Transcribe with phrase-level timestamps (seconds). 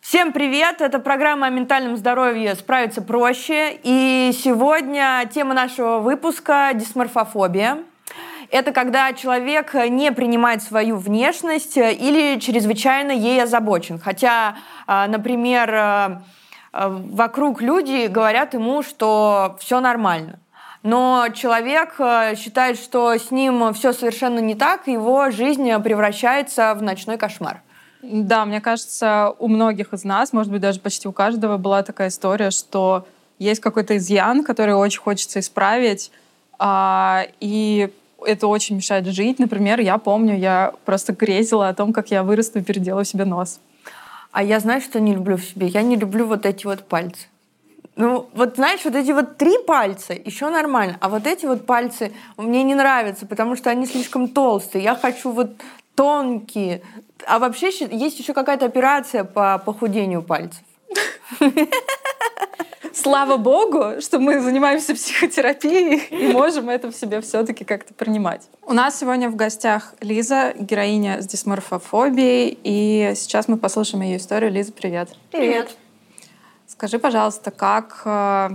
[0.00, 0.80] Всем привет!
[0.80, 3.78] Это программа о ментальном здоровье «Справиться проще».
[3.82, 7.78] И сегодня тема нашего выпуска– дисморфофобия.
[8.50, 13.98] Это когда человек не принимает свою внешность или чрезвычайно ей озабочен.
[13.98, 14.56] Хотя,
[14.86, 16.22] а, например, а,
[16.72, 20.40] вокруг люди говорят ему, что все нормально.
[20.82, 26.74] Но человек а, считает, что с ним все совершенно не так, и его жизнь превращается
[26.74, 27.62] в ночной кошмар.
[28.02, 32.08] Да, мне кажется, у многих из нас, может быть, даже почти у каждого была такая
[32.08, 33.06] история, что
[33.38, 36.10] есть какой-то изъян, который очень хочется исправить,
[36.58, 37.90] а, и
[38.24, 39.38] это очень мешает жить.
[39.38, 43.60] Например, я помню, я просто грезила о том, как я вырасту и переделаю себе нос.
[44.32, 45.66] А я знаю, что не люблю в себе.
[45.66, 47.26] Я не люблю вот эти вот пальцы.
[47.94, 52.12] Ну, вот знаешь, вот эти вот три пальца еще нормально, а вот эти вот пальцы
[52.38, 54.82] мне не нравятся, потому что они слишком толстые.
[54.82, 55.50] Я хочу вот
[55.94, 56.82] тонкие,
[57.26, 60.62] а вообще есть еще какая-то операция по похудению пальцев.
[62.94, 68.42] Слава богу, что мы занимаемся психотерапией и можем это в себе все-таки как-то принимать.
[68.66, 74.50] У нас сегодня в гостях Лиза, героиня с дисморфофобией, и сейчас мы послушаем ее историю.
[74.50, 75.08] Лиза, привет.
[75.30, 75.76] Привет.
[76.82, 78.50] Скажи, пожалуйста, как э,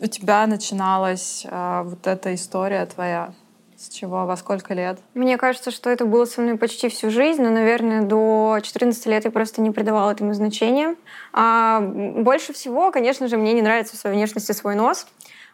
[0.00, 3.34] у тебя начиналась э, вот эта история твоя
[3.76, 4.24] с чего?
[4.24, 5.00] Во сколько лет?
[5.14, 9.24] Мне кажется, что это было со мной почти всю жизнь, но, наверное, до 14 лет
[9.24, 10.94] я просто не придавала этому значения.
[11.32, 15.08] А больше всего, конечно же, мне не нравится в своей внешности свой нос.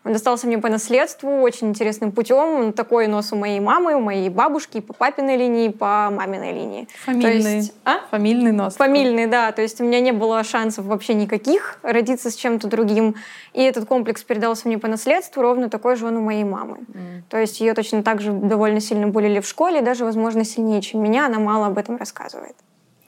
[0.04, 2.36] Он достался мне по наследству очень интересным путем.
[2.36, 6.88] Он такой нос у моей мамы, у моей бабушки, по папиной линии, по маминой линии.
[7.04, 7.56] Фамильный.
[7.56, 8.00] есть, а?
[8.10, 8.74] Фамильный нос.
[8.74, 9.52] Фамильный, да.
[9.52, 13.14] То есть у меня не было шансов вообще никаких родиться с чем-то другим.
[13.52, 16.78] И этот комплекс передался мне по наследству, ровно такой же он у моей мамы.
[16.78, 17.22] Mm.
[17.28, 21.02] То есть ее точно так же довольно сильно болели в школе, даже, возможно, сильнее, чем
[21.02, 21.26] меня.
[21.26, 22.56] Она мало об этом рассказывает.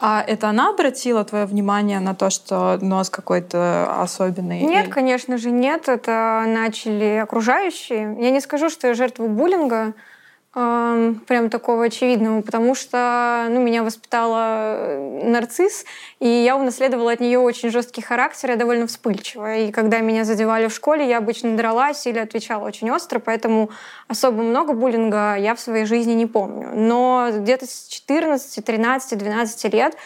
[0.00, 4.60] А это она обратила твое внимание на то, что нос какой-то особенный?
[4.60, 5.88] Нет, конечно же, нет.
[5.88, 8.16] Это начали окружающие.
[8.20, 9.94] Я не скажу, что я жертва буллинга,
[10.54, 15.84] прям такого очевидного, потому что ну, меня воспитала э, нарцисс,
[16.20, 19.66] и я унаследовала от нее очень жесткий характер, я довольно вспыльчивая.
[19.66, 23.70] И когда меня задевали в школе, я обычно дралась или отвечала очень остро, поэтому
[24.06, 26.70] особо много буллинга я в своей жизни не помню.
[26.72, 29.96] Но где-то с 14, 13, 12 лет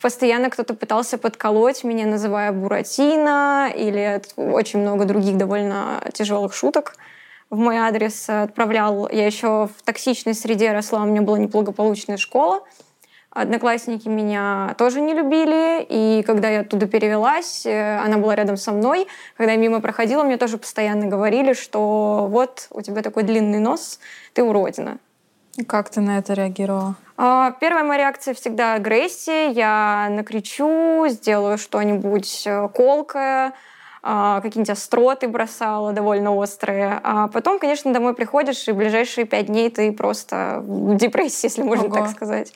[0.00, 6.94] постоянно кто-то пытался подколоть меня, называя Буратино, или очень много других довольно тяжелых шуток
[7.50, 9.08] в мой адрес отправлял.
[9.10, 12.62] Я еще в токсичной среде росла, у меня была неблагополучная школа.
[13.30, 18.72] Одноклассники меня тоже не любили, и когда я оттуда перевелась, э, она была рядом со
[18.72, 19.06] мной.
[19.36, 24.00] Когда я мимо проходила, мне тоже постоянно говорили, что вот у тебя такой длинный нос,
[24.32, 24.98] ты уродина.
[25.68, 26.96] Как ты на это реагировала?
[27.18, 29.50] А, первая моя реакция всегда агрессия.
[29.50, 33.52] Я накричу, сделаю что-нибудь э, колкое,
[34.06, 37.00] какие-нибудь остроты бросала, довольно острые.
[37.02, 41.86] А потом, конечно, домой приходишь, и ближайшие пять дней ты просто в депрессии, если можно
[41.86, 41.94] Ого.
[41.94, 42.52] так сказать.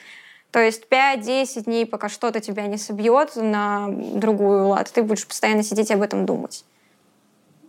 [0.52, 5.62] То есть 5-10 дней, пока что-то тебя не собьет на другую лад, ты будешь постоянно
[5.62, 6.64] сидеть и об этом думать.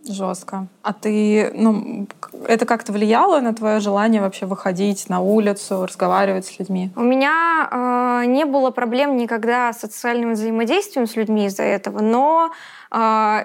[0.04, 0.66] Жестко.
[0.82, 2.08] А ты, ну,
[2.48, 6.90] это как-то влияло на твое желание вообще выходить на улицу, разговаривать с людьми?
[6.96, 12.50] У меня э, не было проблем никогда с социальным взаимодействием с людьми из-за этого, но
[12.90, 13.44] э,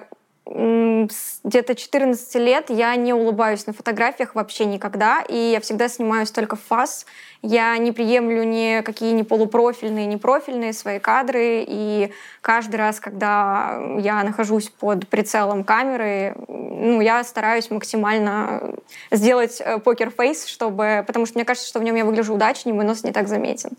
[0.50, 6.56] где-то 14 лет я не улыбаюсь на фотографиях вообще никогда, и я всегда снимаюсь только
[6.56, 7.04] в фас.
[7.42, 14.24] Я не приемлю никакие ни полупрофильные, ни профильные свои кадры, и каждый раз, когда я
[14.24, 18.74] нахожусь под прицелом камеры, ну, я стараюсь максимально
[19.10, 21.04] сделать э, покер-фейс, чтобы...
[21.06, 23.70] потому что мне кажется, что в нем я выгляжу удачнее, мой нос не так заметен.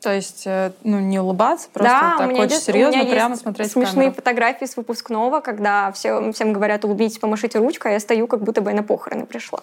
[0.00, 3.90] То есть, э, ну, не улыбаться, просто да, так очень есть, серьезно прямо смотреть смешные
[3.90, 4.14] в камеру.
[4.14, 8.60] фотографии с выпускного, когда все, всем говорят, улыбнитесь, помашите ручкой, а я стою, как будто
[8.60, 9.60] бы я на похороны пришла.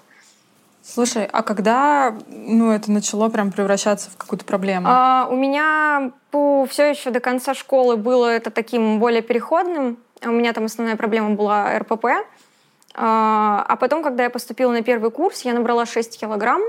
[0.83, 4.87] Слушай, а когда ну, это начало прям превращаться в какую-то проблему?
[4.89, 9.97] А, у меня по, все еще до конца школы было это таким более переходным.
[10.23, 12.05] У меня там основная проблема была РПП.
[12.93, 16.61] А, а потом, когда я поступила на первый курс, я набрала 6 килограмм.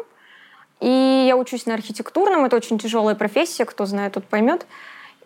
[0.80, 4.66] И я учусь на архитектурном, это очень тяжелая профессия, кто знает, тот поймет.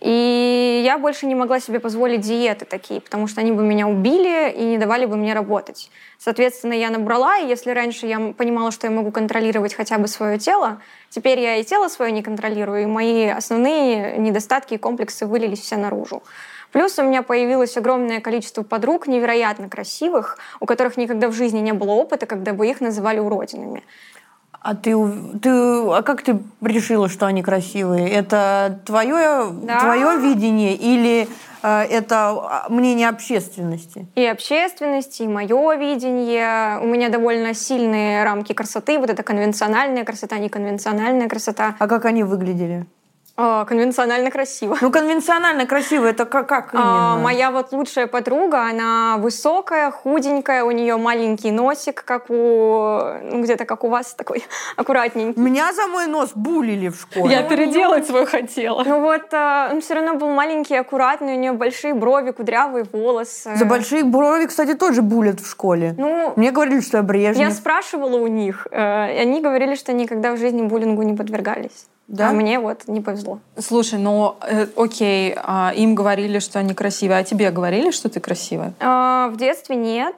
[0.00, 4.50] И я больше не могла себе позволить диеты такие, потому что они бы меня убили
[4.50, 5.90] и не давали бы мне работать.
[6.18, 10.38] Соответственно, я набрала, и если раньше я понимала, что я могу контролировать хотя бы свое
[10.38, 10.80] тело,
[11.10, 15.76] теперь я и тело свое не контролирую, и мои основные недостатки и комплексы вылились все
[15.76, 16.22] наружу.
[16.72, 21.72] Плюс у меня появилось огромное количество подруг, невероятно красивых, у которых никогда в жизни не
[21.72, 23.82] было опыта, когда бы их называли уродинами.
[24.62, 24.94] А ты,
[25.40, 28.10] ты, а как ты решила, что они красивые?
[28.10, 29.80] Это твое, да.
[29.80, 31.28] твое видение или
[31.62, 34.06] э, это а, мнение общественности?
[34.16, 36.78] И общественности, и мое видение.
[36.80, 38.98] У меня довольно сильные рамки красоты.
[38.98, 41.74] Вот это конвенциональная красота, неконвенциональная красота.
[41.78, 42.86] А как они выглядели?
[43.42, 44.76] А, конвенционально красиво.
[44.80, 47.14] Ну, конвенционально красиво, это как, как а, именно?
[47.14, 52.34] А, моя вот лучшая подруга, она высокая, худенькая, у нее маленький носик, как у...
[53.22, 54.44] Ну, где-то как у вас такой
[54.76, 55.40] аккуратненький.
[55.40, 57.34] Меня за мой нос булили в школе.
[57.34, 58.84] Я переделать свой хотела.
[58.84, 63.56] Ну вот, а, он все равно был маленький, аккуратный, у нее большие брови, кудрявые волосы.
[63.56, 65.94] За большие брови, кстати, тоже булят в школе.
[65.96, 67.48] Ну, Мне говорили, что я Брежнев.
[67.48, 71.86] Я спрашивала у них, э, и они говорили, что никогда в жизни буллингу не подвергались.
[72.10, 72.30] Да?
[72.30, 73.38] А мне вот не повезло.
[73.56, 78.18] Слушай, ну э, окей, а, им говорили, что они красивые, а тебе говорили, что ты
[78.18, 78.74] красивая?
[78.80, 80.16] А, в детстве нет.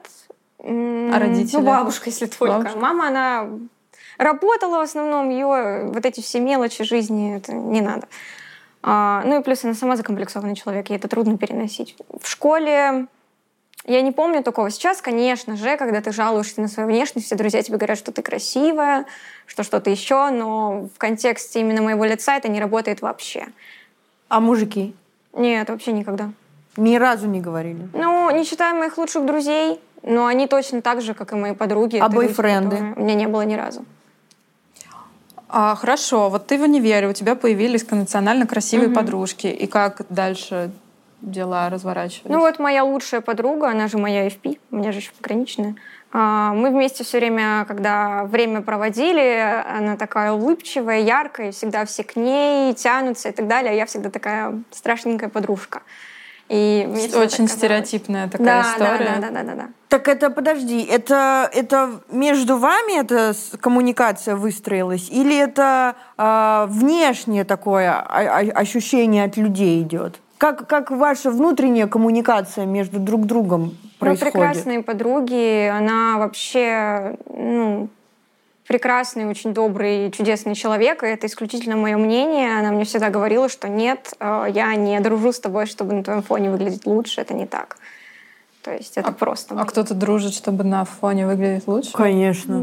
[0.57, 1.57] А родители?
[1.57, 2.57] Ну, бабушка, если только.
[2.57, 2.79] Бабушка?
[2.79, 3.47] Мама, она
[4.17, 8.07] работала в основном, ее вот эти все мелочи жизни, это не надо.
[8.81, 11.95] А, ну и плюс она сама закомплексованный человек, ей это трудно переносить.
[12.19, 13.05] В школе
[13.85, 14.69] я не помню такого.
[14.69, 18.21] Сейчас, конечно же, когда ты жалуешься на свою внешность, все друзья тебе говорят, что ты
[18.21, 19.05] красивая,
[19.45, 23.47] что что-то еще, но в контексте именно моего лица это не работает вообще.
[24.29, 24.95] А мужики?
[25.33, 26.31] Нет, вообще никогда.
[26.77, 27.87] Ни разу не говорили?
[27.93, 31.97] Ну, не считая моих лучших друзей, но они точно так же, как и мои подруги.
[31.97, 32.77] А бойфренды?
[32.77, 33.85] Люди, у меня не было ни разу.
[35.49, 38.95] А, хорошо, вот ты в универе, у тебя появились конвенционально красивые угу.
[38.95, 39.47] подружки.
[39.47, 40.71] И как дальше
[41.23, 42.29] дела разворачивались?
[42.29, 45.75] Ну вот моя лучшая подруга, она же моя FP, у меня же еще пограничная.
[46.11, 52.15] А, мы вместе все время, когда время проводили, она такая улыбчивая, яркая, всегда все к
[52.15, 53.71] ней тянутся и так далее.
[53.71, 55.81] А я всегда такая страшненькая подружка.
[56.49, 59.17] И Очень стереотипная такая да, история.
[59.19, 59.69] Да, да, да, да, да.
[59.87, 65.09] Так это, подожди, это, это между вами эта коммуникация выстроилась?
[65.09, 70.19] Или это э, внешнее такое ощущение от людей идет?
[70.43, 74.33] Как, как ваша внутренняя коммуникация между друг другом происходит?
[74.35, 75.69] Мы прекрасные подруги.
[75.69, 77.87] Она вообще ну,
[78.67, 82.59] прекрасный, очень добрый, чудесный человек, и это исключительно мое мнение.
[82.59, 86.21] Она мне всегда говорила, что нет, э, я не дружу с тобой, чтобы на твоем
[86.21, 87.21] фоне выглядеть лучше.
[87.21, 87.77] Это не так.
[88.63, 89.55] То есть это а, просто.
[89.57, 91.93] А кто-то дружит, чтобы на фоне выглядеть лучше?
[91.93, 92.59] Конечно.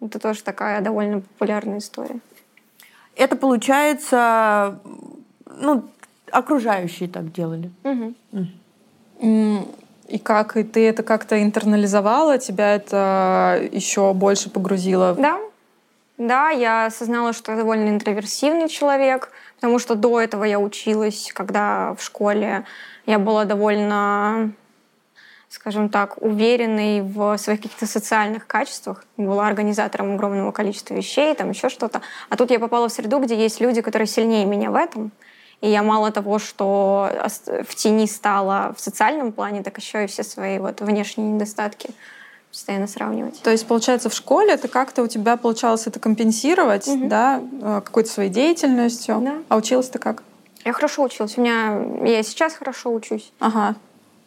[0.00, 0.06] Да.
[0.06, 2.20] Это тоже такая довольно популярная история.
[3.16, 4.78] Это получается,
[5.44, 5.82] ну,
[6.30, 7.70] окружающие так делали.
[7.84, 8.14] Угу.
[10.08, 10.56] И как?
[10.56, 12.38] И ты это как-то интернализовала?
[12.38, 15.14] Тебя это еще больше погрузило?
[15.14, 15.38] Да.
[16.16, 21.94] Да, я осознала, что я довольно интроверсивный человек, потому что до этого я училась, когда
[21.94, 22.64] в школе
[23.06, 24.50] я была довольно,
[25.48, 29.04] скажем так, уверенной в своих каких-то социальных качествах.
[29.16, 32.00] Была организатором огромного количества вещей, там еще что-то.
[32.30, 35.12] А тут я попала в среду, где есть люди, которые сильнее меня в этом.
[35.60, 37.10] И я мало того, что
[37.68, 41.90] в тени стала в социальном плане, так еще и все свои вот внешние недостатки
[42.50, 43.40] постоянно сравнивать.
[43.42, 47.08] То есть, получается, в школе это как-то у тебя получалось это компенсировать, угу.
[47.08, 49.20] да, э, какой-то своей деятельностью.
[49.20, 49.34] Да.
[49.48, 50.22] А училась ты как?
[50.64, 51.36] Я хорошо училась.
[51.36, 53.32] У меня я сейчас хорошо учусь.
[53.38, 53.74] Ага.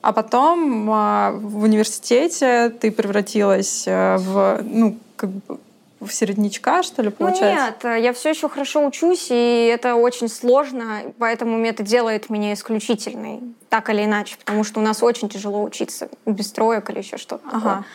[0.01, 5.59] А потом а, в университете ты превратилась э, в, ну, как бы
[6.01, 7.75] в середнячка, что ли, получается?
[7.83, 12.53] Ну нет, я все еще хорошо учусь, и это очень сложно, поэтому это делает меня
[12.53, 17.17] исключительной, так или иначе, потому что у нас очень тяжело учиться, без троек или еще
[17.17, 17.59] что-то ага.
[17.59, 17.85] такое.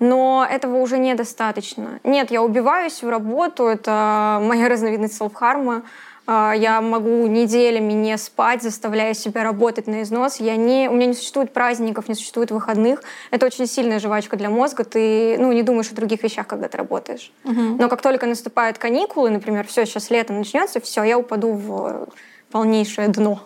[0.00, 2.00] Но этого уже недостаточно.
[2.04, 5.76] Нет, я убиваюсь в работу, это моя разновидность селфхарма.
[5.76, 5.82] А,
[6.26, 10.36] я могу неделями не спать, заставляя себя работать на износ.
[10.38, 13.02] Я не, у меня не существует праздников, не существует выходных.
[13.30, 14.84] Это очень сильная жвачка для мозга.
[14.84, 17.32] Ты ну, не думаешь о других вещах, когда ты работаешь.
[17.44, 17.76] Угу.
[17.78, 22.08] Но как только наступают каникулы, например, все, сейчас лето начнется, все, я упаду в
[22.52, 23.40] полнейшее дно.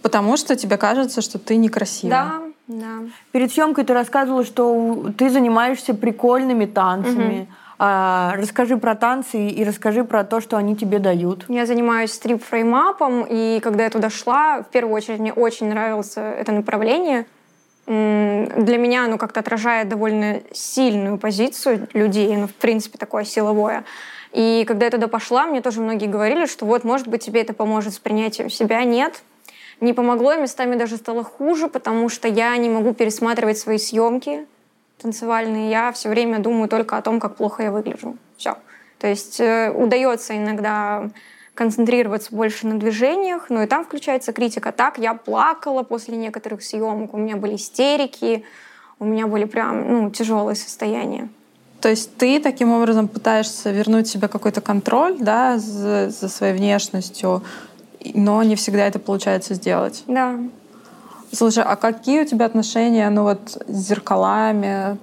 [0.00, 2.10] Потому что тебе кажется, что ты некрасивая.
[2.10, 3.10] Да, да.
[3.32, 7.40] Перед съемкой ты рассказывала, что ты занимаешься прикольными танцами.
[7.40, 7.48] Угу.
[7.80, 11.44] А, расскажи про танцы и расскажи про то, что они тебе дают.
[11.48, 16.50] Я занимаюсь стрип-фреймапом, и когда я туда шла, в первую очередь мне очень нравилось это
[16.50, 17.26] направление.
[17.86, 23.84] Для меня оно как-то отражает довольно сильную позицию людей, оно в принципе такое силовое.
[24.32, 27.54] И когда я туда пошла, мне тоже многие говорили, что вот, может быть, тебе это
[27.54, 28.82] поможет с принятием себя.
[28.84, 29.22] Нет,
[29.80, 34.46] не помогло, местами даже стало хуже, потому что я не могу пересматривать свои съемки,
[35.00, 38.16] танцевальные, я все время думаю только о том, как плохо я выгляжу.
[38.36, 38.56] Все.
[38.98, 41.10] То есть э, удается иногда
[41.54, 44.70] концентрироваться больше на движениях, но и там включается критика.
[44.70, 48.44] Так, я плакала после некоторых съемок, у меня были истерики,
[49.00, 51.28] у меня были прям ну, тяжелые состояния.
[51.80, 57.42] То есть ты таким образом пытаешься вернуть себе какой-то контроль да, за, за своей внешностью,
[58.14, 60.02] но не всегда это получается сделать.
[60.06, 60.38] Да.
[61.32, 64.98] Слушай, а какие у тебя отношения ну, вот, с зеркалами?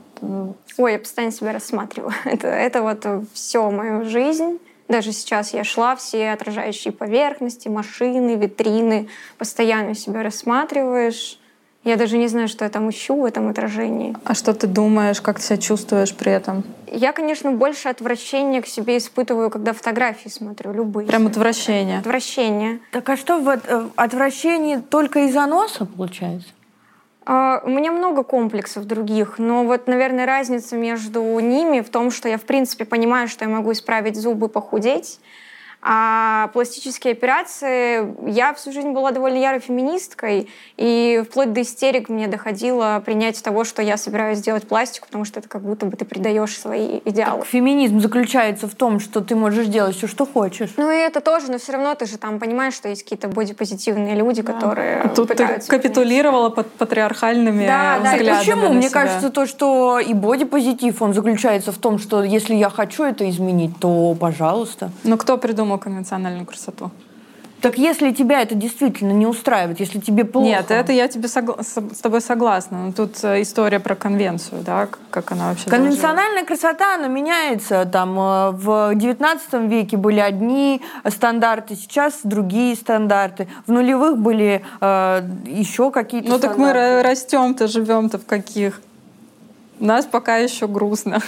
[0.78, 2.14] Ой, я постоянно себя рассматриваю.
[2.26, 4.60] Это, это вот все мою жизнь.
[4.88, 11.40] Даже сейчас я шла, все отражающие поверхности, машины, витрины, постоянно себя рассматриваешь.
[11.86, 14.18] Я даже не знаю, что я там ищу в этом отражении.
[14.24, 16.64] А что ты думаешь, как ты себя чувствуешь при этом?
[16.92, 21.08] Я, конечно, больше отвращения к себе испытываю, когда фотографии смотрю, любые.
[21.08, 22.00] Прям отвращение?
[22.00, 22.80] Отвращение.
[22.92, 26.50] Так а что в э, отвращении только из-за носа получается?
[27.28, 32.30] Uh, у меня много комплексов других, но вот, наверное, разница между ними в том, что
[32.30, 35.20] я, в принципе, понимаю, что я могу исправить зубы, похудеть,
[35.88, 38.16] а пластические операции...
[38.28, 43.64] Я всю жизнь была довольно ярой феминисткой, и вплоть до истерик мне доходило принятие того,
[43.66, 47.42] что я собираюсь сделать пластику, потому что это как будто бы ты предаешь свои идеалы.
[47.42, 50.72] Так, феминизм заключается в том, что ты можешь делать все, что хочешь.
[50.78, 54.16] Ну и это тоже, но все равно ты же там понимаешь, что есть какие-то бодипозитивные
[54.16, 54.54] люди, да.
[54.54, 58.74] которые а Тут ты капитулировала под патриархальными да, взглядами да, Почему?
[58.74, 59.02] Мне себя.
[59.02, 63.78] кажется, то, что и бодипозитив, он заключается в том, что если я хочу это изменить,
[63.80, 64.90] то пожалуйста.
[65.04, 66.92] Но кто придумал придумал конвенциональную красоту.
[67.62, 70.46] Так если тебя это действительно не устраивает, если тебе плохо...
[70.46, 72.86] Нет, это я тебе согла- с тобой согласна.
[72.86, 76.48] Но тут э, история про конвенцию, да, как она вообще Конвенциональная должна...
[76.48, 77.86] красота, она меняется.
[77.86, 83.48] Там э, в XIX веке были одни стандарты, сейчас другие стандарты.
[83.66, 88.82] В нулевых были э, еще какие-то Ну так мы растем-то, живем-то в каких?
[89.80, 91.20] У нас пока еще грустно.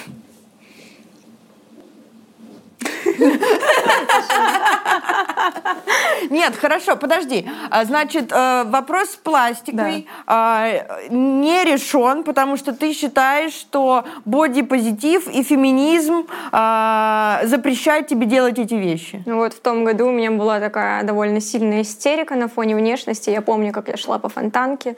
[6.30, 7.48] Нет, хорошо, подожди.
[7.70, 10.72] А, значит, э, вопрос с пластикой да.
[11.10, 18.74] не решен, потому что ты считаешь, что бодипозитив и феминизм а, запрещают тебе делать эти
[18.74, 19.24] вещи.
[19.26, 23.30] Ну вот в том году у меня была такая довольно сильная истерика на фоне внешности.
[23.30, 24.96] Я помню, как я шла по фонтанке,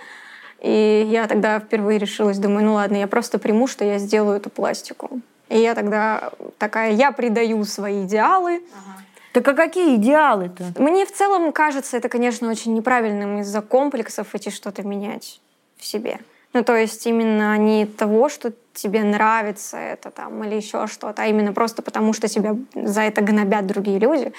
[0.61, 4.49] и я тогда впервые решилась, думаю, ну ладно, я просто приму, что я сделаю эту
[4.49, 5.21] пластику.
[5.49, 8.61] И я тогда такая, я предаю свои идеалы.
[8.73, 9.03] Ага.
[9.41, 10.73] Так а какие идеалы-то?
[10.77, 15.39] Мне в целом кажется это, конечно, очень неправильным из-за комплексов идти что-то менять
[15.77, 16.19] в себе.
[16.51, 21.27] Ну, то есть именно не того, что тебе нравится это там или еще что-то, а
[21.27, 24.33] именно просто потому, что тебя за это гнобят другие люди.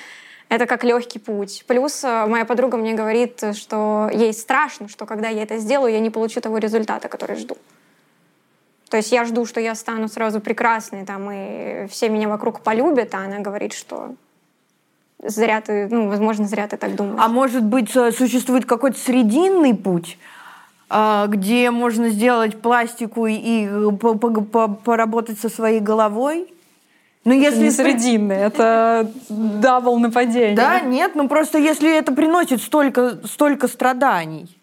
[0.51, 1.65] Это как легкий путь.
[1.67, 6.01] Плюс э, моя подруга мне говорит, что ей страшно, что когда я это сделаю, я
[6.01, 7.57] не получу того результата, который жду.
[8.91, 13.15] То есть я жду, что я стану сразу прекрасной, там, и все меня вокруг полюбят,
[13.15, 14.15] а она говорит, что
[15.23, 17.21] зря ты, ну, возможно, зря ты так думаешь.
[17.21, 20.19] А может быть, существует какой-то срединный путь,
[20.89, 23.69] а, где можно сделать пластику и
[24.85, 26.53] поработать со своей головой?
[27.25, 30.57] Ну, это если не срединный, это double нападение.
[30.57, 34.57] Да, нет, ну просто если это приносит столько, столько страданий.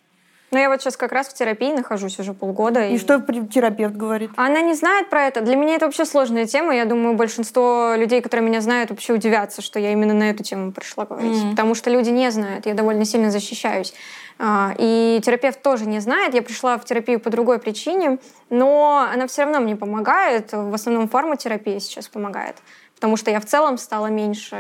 [0.50, 2.88] Ну, я вот сейчас как раз в терапии нахожусь уже полгода.
[2.88, 4.32] И, и что терапевт говорит?
[4.38, 5.42] Она не знает про это.
[5.42, 6.74] Для меня это вообще сложная тема.
[6.74, 10.72] Я думаю, большинство людей, которые меня знают, вообще удивятся, что я именно на эту тему
[10.72, 11.44] пришла говорить.
[11.44, 11.52] Mm.
[11.52, 12.66] Потому что люди не знают.
[12.66, 13.94] Я довольно сильно защищаюсь.
[14.40, 16.34] А, и терапевт тоже не знает.
[16.34, 18.18] Я пришла в терапию по другой причине,
[18.50, 20.54] но она все равно мне помогает.
[20.54, 22.56] В основном форма терапии сейчас помогает
[22.96, 24.56] потому что я в целом стала меньше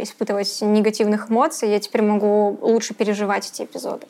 [0.00, 4.06] испытывать негативных эмоций, я теперь могу лучше переживать эти эпизоды.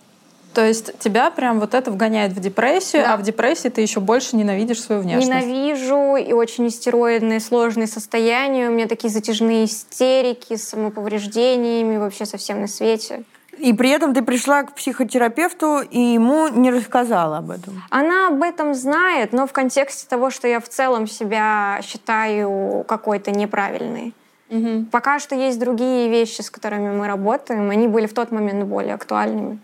[0.54, 3.14] То есть тебя прям вот это вгоняет в депрессию, да.
[3.14, 5.28] а в депрессии ты еще больше ненавидишь свою внешность.
[5.28, 8.68] Ненавижу и очень истероидные, сложные состояния.
[8.68, 13.24] У меня такие затяжные истерики с самоповреждениями, вообще совсем на свете.
[13.58, 17.82] И при этом ты пришла к психотерапевту и ему не рассказала об этом?
[17.90, 23.30] Она об этом знает, но в контексте того, что я в целом себя считаю какой-то
[23.30, 24.14] неправильной.
[24.50, 24.86] Угу.
[24.90, 27.70] Пока что есть другие вещи, с которыми мы работаем.
[27.70, 29.58] Они были в тот момент более актуальными.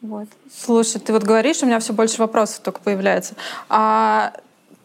[0.00, 0.28] Вот.
[0.52, 3.34] Слушай, ты вот говоришь, у меня все больше вопросов только появляется.
[3.68, 4.32] А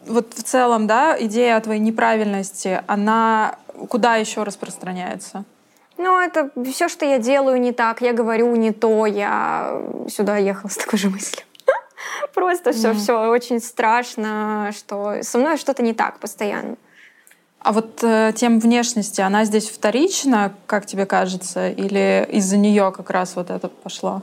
[0.06, 3.56] вот в целом, да, идея о твоей неправильности, она
[3.88, 5.44] куда еще распространяется?
[5.96, 10.68] Ну, это все, что я делаю не так, я говорю не то, я сюда ехала
[10.68, 11.44] с такой же мыслью.
[12.34, 12.94] Просто все, mm.
[12.94, 16.76] все очень страшно, что со мной что-то не так постоянно.
[17.60, 23.08] А вот э, тем внешности, она здесь вторична, как тебе кажется, или из-за нее как
[23.10, 24.22] раз вот это пошло?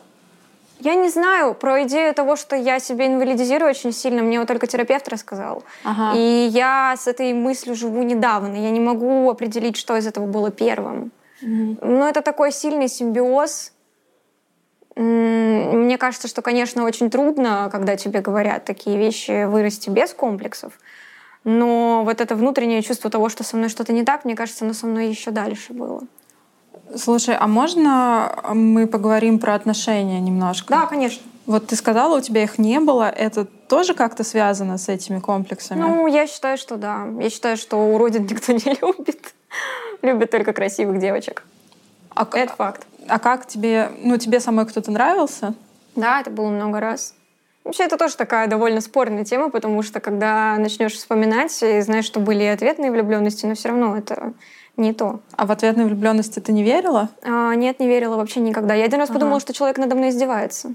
[0.84, 4.24] Я не знаю про идею того, что я себя инвалидизирую очень сильно.
[4.24, 5.64] Мне его только терапевт рассказал.
[5.84, 6.18] Ага.
[6.18, 8.56] И я с этой мыслью живу недавно.
[8.56, 11.12] Я не могу определить, что из этого было первым.
[11.44, 11.78] Угу.
[11.82, 13.74] Но это такой сильный симбиоз.
[14.96, 20.74] Мне кажется, что, конечно, очень трудно, когда тебе говорят такие вещи, вырасти без комплексов.
[21.44, 24.74] Но вот это внутреннее чувство того, что со мной что-то не так, мне кажется, оно
[24.74, 26.02] со мной еще дальше было.
[26.98, 30.68] Слушай, а можно мы поговорим про отношения немножко?
[30.70, 31.22] Да, конечно.
[31.46, 33.10] Вот ты сказала, у тебя их не было.
[33.10, 35.80] Это тоже как-то связано с этими комплексами?
[35.80, 37.08] Ну, я считаю, что да.
[37.20, 39.34] Я считаю, что уродин никто не любит.
[40.02, 41.44] Любит только красивых девочек.
[42.14, 42.86] А, это факт.
[43.08, 45.54] А как тебе, ну, тебе самой кто-то нравился?
[45.96, 47.14] Да, это было много раз.
[47.64, 52.20] Вообще, это тоже такая довольно спорная тема, потому что когда начнешь вспоминать и знаешь, что
[52.20, 54.34] были ответные влюбленности, но все равно это
[54.78, 55.20] не то.
[55.36, 57.10] А в ответной влюбленности ты не верила?
[57.24, 58.74] А, нет, не верила вообще никогда.
[58.74, 59.20] Я один раз ага.
[59.20, 60.74] подумала, что человек надо мной издевается.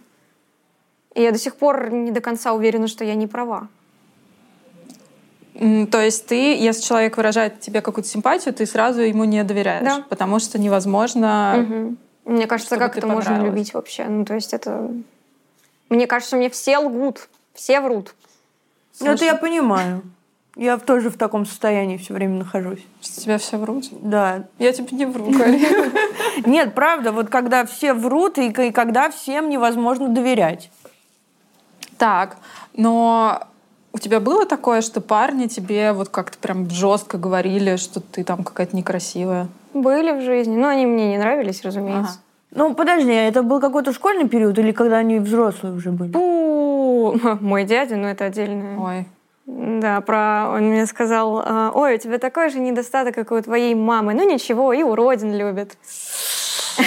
[1.14, 3.68] И я до сих пор не до конца уверена, что я не права.
[5.90, 10.04] То есть ты, если человек выражает тебе какую-то симпатию, ты сразу ему не доверяешь, да.
[10.08, 11.96] потому что невозможно.
[12.26, 12.34] Угу.
[12.34, 14.04] Мне кажется, как это можно любить вообще?
[14.04, 14.90] Ну, то есть это...
[15.88, 18.14] Мне кажется, мне все лгут, все врут.
[19.00, 20.02] Ну, это я понимаю.
[20.56, 22.84] Я тоже в таком состоянии все время нахожусь.
[23.02, 23.88] Что тебя все врут?
[23.90, 24.44] Да.
[24.58, 25.26] Я тебе не вру,
[26.46, 30.70] Нет, правда, вот когда все врут, и когда всем невозможно доверять.
[31.98, 32.38] Так,
[32.72, 33.46] но
[33.92, 38.42] у тебя было такое, что парни тебе вот как-то прям жестко говорили, что ты там
[38.42, 39.48] какая-то некрасивая?
[39.74, 42.12] Были в жизни, но они мне не нравились, разумеется.
[42.12, 42.20] Ага.
[42.50, 46.12] Ну, подожди, а это был какой-то школьный период или когда они взрослые уже были?
[46.12, 48.82] Фу, мой дядя, ну это отдельно.
[48.82, 49.06] Ой.
[49.46, 53.76] Да, про он мне сказал, «А, ой, у тебя такой же недостаток, как у твоей
[53.76, 54.12] мамы.
[54.14, 55.76] Ну ничего, и уродин любит.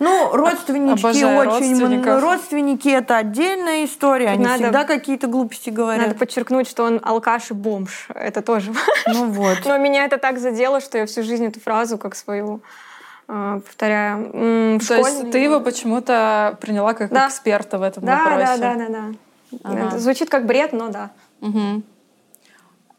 [0.00, 2.02] Ну, родственнички очень...
[2.20, 4.28] Родственники— это отдельная история.
[4.28, 6.08] Они надо, всегда какие-то глупости говорят.
[6.08, 8.08] Надо подчеркнуть, что он алкаш и бомж.
[8.14, 8.72] Это тоже
[9.06, 9.58] Ну вот.
[9.64, 12.60] Но меня это так задело, что я всю жизнь эту фразу как свою
[13.26, 14.78] повторяю.
[14.78, 15.12] В То школе...
[15.12, 17.28] есть ты его почему-то приняла как да.
[17.28, 18.60] эксперта в этом да, вопросе?
[18.60, 19.58] Да, да, да, да.
[19.62, 19.86] Ага.
[19.86, 21.10] Это звучит как бред, но да.
[21.40, 21.82] Угу.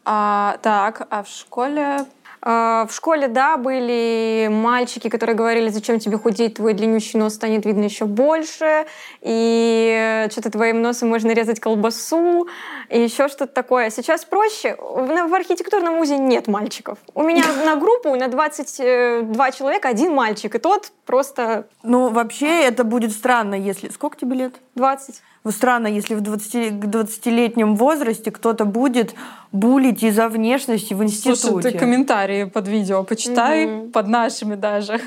[0.04, 2.06] А, так, а в школе а,
[2.46, 7.82] в школе, да, были мальчики, которые говорили, зачем тебе худеть, твой длиннющий нос станет видно
[7.82, 8.86] еще больше,
[9.20, 12.46] и что-то твоим носом можно резать колбасу,
[12.88, 13.90] и еще что-то такое.
[13.90, 14.76] Сейчас проще.
[14.78, 16.98] В архитектурном музее нет мальчиков.
[17.14, 21.66] У меня на группу на 22 человека один мальчик, и тот просто...
[21.82, 23.88] Ну, вообще, это будет странно, если...
[23.88, 24.54] Сколько тебе лет?
[24.76, 25.20] 20
[25.52, 29.14] странно, если в 20, к 20-летнем возрасте кто-то будет
[29.52, 31.40] булить из-за внешности в институте.
[31.40, 33.90] Слушай, ты комментарии под видео почитай, угу.
[33.90, 35.00] под нашими даже.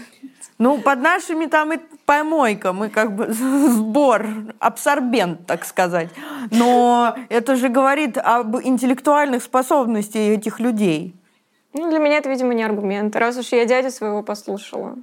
[0.58, 4.28] Ну, под нашими там и помойка, мы как бы сбор,
[4.60, 6.10] абсорбент, так сказать.
[6.52, 11.16] Но это же говорит об интеллектуальных способностях этих людей.
[11.74, 13.16] Ну, для меня это, видимо, не аргумент.
[13.16, 14.96] Раз уж я дядю своего послушала.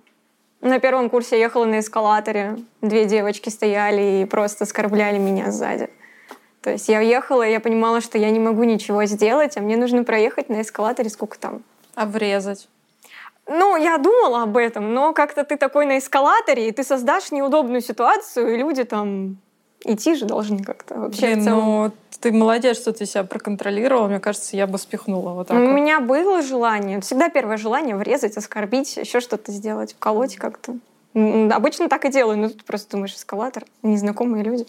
[0.61, 2.57] На первом курсе я ехала на эскалаторе.
[2.81, 5.88] Две девочки стояли и просто оскорбляли меня сзади.
[6.62, 9.77] То есть я ехала, и я понимала, что я не могу ничего сделать, а мне
[9.77, 11.62] нужно проехать на эскалаторе сколько там.
[11.95, 12.69] А врезать?
[13.47, 17.81] Ну, я думала об этом, но как-то ты такой на эскалаторе, и ты создашь неудобную
[17.81, 19.37] ситуацию, и люди там
[19.84, 21.34] идти же должны как-то вообще.
[21.34, 24.08] Блин, ну ты молодец, что ты себя проконтролировала.
[24.08, 25.56] Мне кажется, я бы спихнула вот так.
[25.56, 25.72] У вот.
[25.72, 30.76] меня было желание, всегда первое желание врезать, оскорбить, еще что-то сделать, уколоть как-то.
[31.14, 34.66] Обычно так и делаю, но тут просто думаешь, эскалатор, незнакомые люди.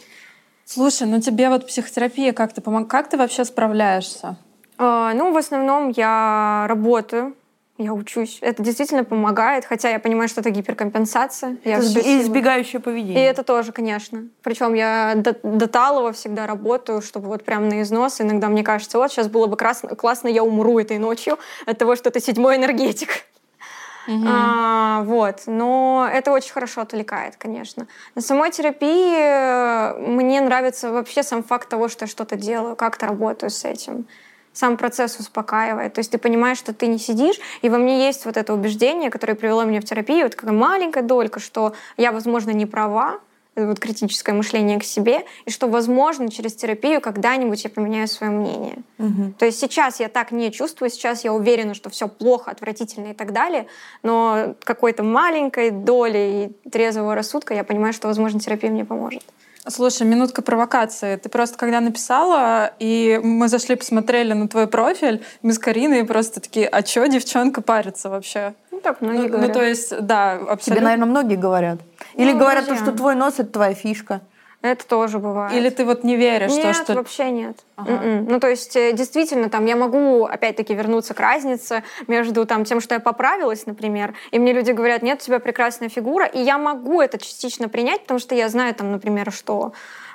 [0.66, 2.90] Слушай, ну тебе вот психотерапия как-то помогает?
[2.90, 4.38] Как ты вообще справляешься?
[4.78, 7.36] А, ну, в основном я работаю
[7.78, 8.40] я учусь.
[8.42, 11.58] Это действительно помогает, хотя я понимаю, что это гиперкомпенсация.
[11.64, 13.24] Я и избегающее поведение.
[13.24, 14.24] И это тоже, конечно.
[14.42, 18.20] Причем я до, до талого всегда работаю, чтобы вот прям на износ.
[18.20, 21.38] Иногда мне кажется, вот сейчас было бы классно, классно я умру этой ночью
[21.68, 23.26] от того, что ты седьмой энергетик.
[24.08, 24.26] Угу.
[24.26, 25.44] А, вот.
[25.46, 27.88] Но это очень хорошо отвлекает, конечно.
[28.16, 33.06] На самой терапии э, мне нравится вообще сам факт того, что я что-то делаю, как-то
[33.06, 34.08] работаю с этим
[34.58, 35.94] сам процесс успокаивает.
[35.94, 39.12] То есть ты понимаешь, что ты не сидишь, и во мне есть вот это убеждение,
[39.12, 43.20] которое привело меня в терапию, вот какая маленькая долька, что я, возможно, не права,
[43.56, 48.78] вот критическое мышление к себе, и что, возможно, через терапию когда-нибудь я поменяю свое мнение.
[49.00, 49.34] Угу.
[49.40, 53.14] То есть сейчас я так не чувствую, сейчас я уверена, что все плохо, отвратительно и
[53.14, 53.68] так далее,
[54.04, 59.24] но какой-то маленькой долей трезвого рассудка я понимаю, что, возможно, терапия мне поможет.
[59.70, 61.16] Слушай, минутка провокации.
[61.18, 66.40] Ты просто когда написала, и мы зашли, посмотрели на твой профиль, мы с Кариной просто
[66.40, 68.54] такие, а чё девчонка парится вообще?
[68.72, 69.48] Ну так многие ну, говорят.
[69.48, 70.76] Ну то есть, да, абсолютно.
[70.76, 71.80] Тебе, наверное, многие говорят.
[72.16, 74.22] Или ну, говорят, то, что твой нос— это твоя фишка.
[74.62, 75.54] Это тоже бывает.
[75.54, 76.94] Или ты вот не веришь, нет, что...
[76.94, 77.58] Нет, вообще нет.
[77.76, 77.92] Ага.
[77.92, 78.26] М-м.
[78.26, 82.82] Ну, то есть, э, действительно, там я могу, опять-таки, вернуться к разнице между там, тем,
[82.82, 86.58] что я поправилась, например, и мне люди говорят, нет, у тебя прекрасная фигура, и я
[86.58, 89.74] могу это частично принять, потому что я знаю, там, например, что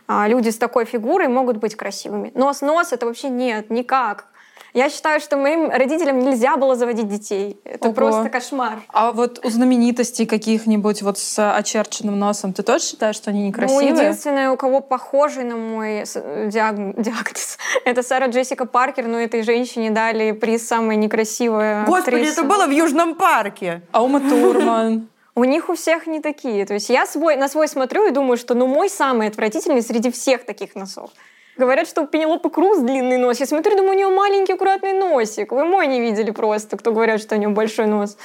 [0.08, 2.32] а, люди с такой фигурой могут быть красивыми.
[2.34, 4.26] Нос-нос— это вообще нет, никак.
[4.74, 7.60] Я считаю, что моим родителям нельзя было заводить детей.
[7.64, 7.94] Это Ого.
[7.94, 8.80] просто кошмар.
[8.88, 13.46] А вот у знаменитостей каких-нибудь вот с очерченным носом, ты тоже считаешь, что они Ну,
[13.48, 13.88] некрасивые?
[13.90, 19.90] единственное, у кого похожий на мой диаг- диагноз, это Сара Джессика Паркер, но этой женщине
[19.90, 22.32] дали приз самой некрасивой Господи, актрисы.
[22.40, 23.82] это было в Южном парке.
[23.92, 25.08] А Ума Турман?
[25.34, 26.66] У них у всех не такие.
[26.66, 30.10] То есть я свой, на свой смотрю и думаю, что ну мой самый отвратительный среди
[30.10, 31.10] всех таких носов.
[31.56, 33.38] Говорят, что у Пенелопы Круз длинный нос.
[33.40, 35.52] Я смотрю, думаю, у нее маленький аккуратный носик.
[35.52, 38.16] Вы мой не видели просто, кто говорят, что у нее большой нос.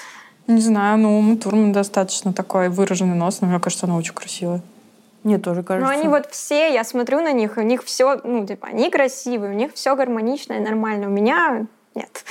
[0.47, 4.61] Не знаю, ну, Ума Турман достаточно такой выраженный нос, но мне кажется, она очень красивая.
[5.23, 5.93] Мне тоже Но кажется.
[5.93, 9.55] они вот все, я смотрю на них, у них все, ну, типа, они красивые, у
[9.55, 11.07] них все гармонично и нормально.
[11.07, 12.23] У меня нет.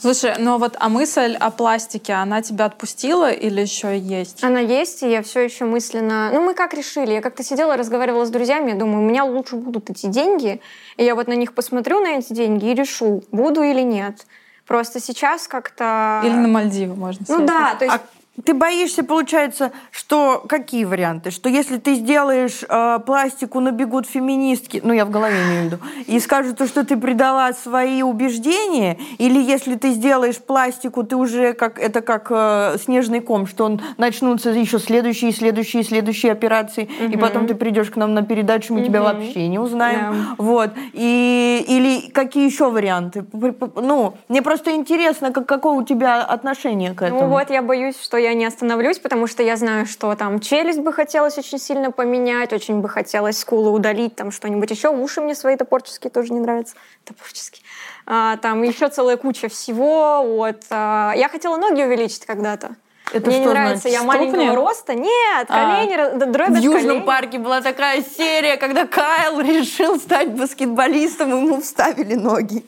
[0.00, 4.44] Слушай, ну вот, а мысль о пластике, она тебя отпустила или еще есть?
[4.44, 6.30] Она есть, и я все еще мысленно...
[6.32, 7.12] Ну, мы как решили?
[7.12, 10.60] Я как-то сидела, разговаривала с друзьями, я думаю, у меня лучше будут эти деньги,
[10.96, 14.26] и я вот на них посмотрю, на эти деньги, и решу, буду или нет.
[14.66, 16.20] Просто сейчас как-то...
[16.24, 17.46] Или на Мальдивы можно Ну съездить?
[17.48, 17.96] да, то есть...
[17.96, 18.00] А
[18.44, 21.30] ты боишься, получается, что какие варианты?
[21.30, 25.78] Что если ты сделаешь э, пластику, набегут феминистки, ну я в голове имею в виду,
[26.06, 31.52] и скажут, то, что ты предала свои убеждения, или если ты сделаешь пластику, ты уже
[31.52, 37.16] как это как э, снежный ком, что он начнутся еще следующие, следующие, следующие операции, и
[37.16, 40.34] потом ты придешь к нам на передачу, мы тебя вообще не узнаем, Да.
[40.38, 40.70] вот.
[40.92, 43.24] И или какие еще варианты?
[43.32, 47.22] Ну мне просто интересно, как какое у тебя отношение к этому.
[47.22, 50.78] Ну вот, я боюсь, что я не остановлюсь, потому что я знаю, что там челюсть
[50.80, 54.88] бы хотелось очень сильно поменять, очень бы хотелось скулы удалить, там что-нибудь еще.
[54.90, 56.74] Уши мне свои топорческие тоже не нравятся.
[57.04, 57.62] Топорческие.
[58.06, 60.22] А, там еще целая куча всего.
[60.24, 60.62] Вот.
[60.70, 62.70] А, я хотела ноги увеличить когда-то.
[63.10, 63.98] Это Мне не что нравится, значит?
[64.00, 64.56] я маленького Ступни?
[64.56, 64.94] роста.
[64.94, 65.76] Нет, А.
[65.78, 67.06] колени, р- д- В дробят Южном колени.
[67.06, 72.66] парке была такая серия, когда Кайл решил стать баскетболистом, ему вставили ноги.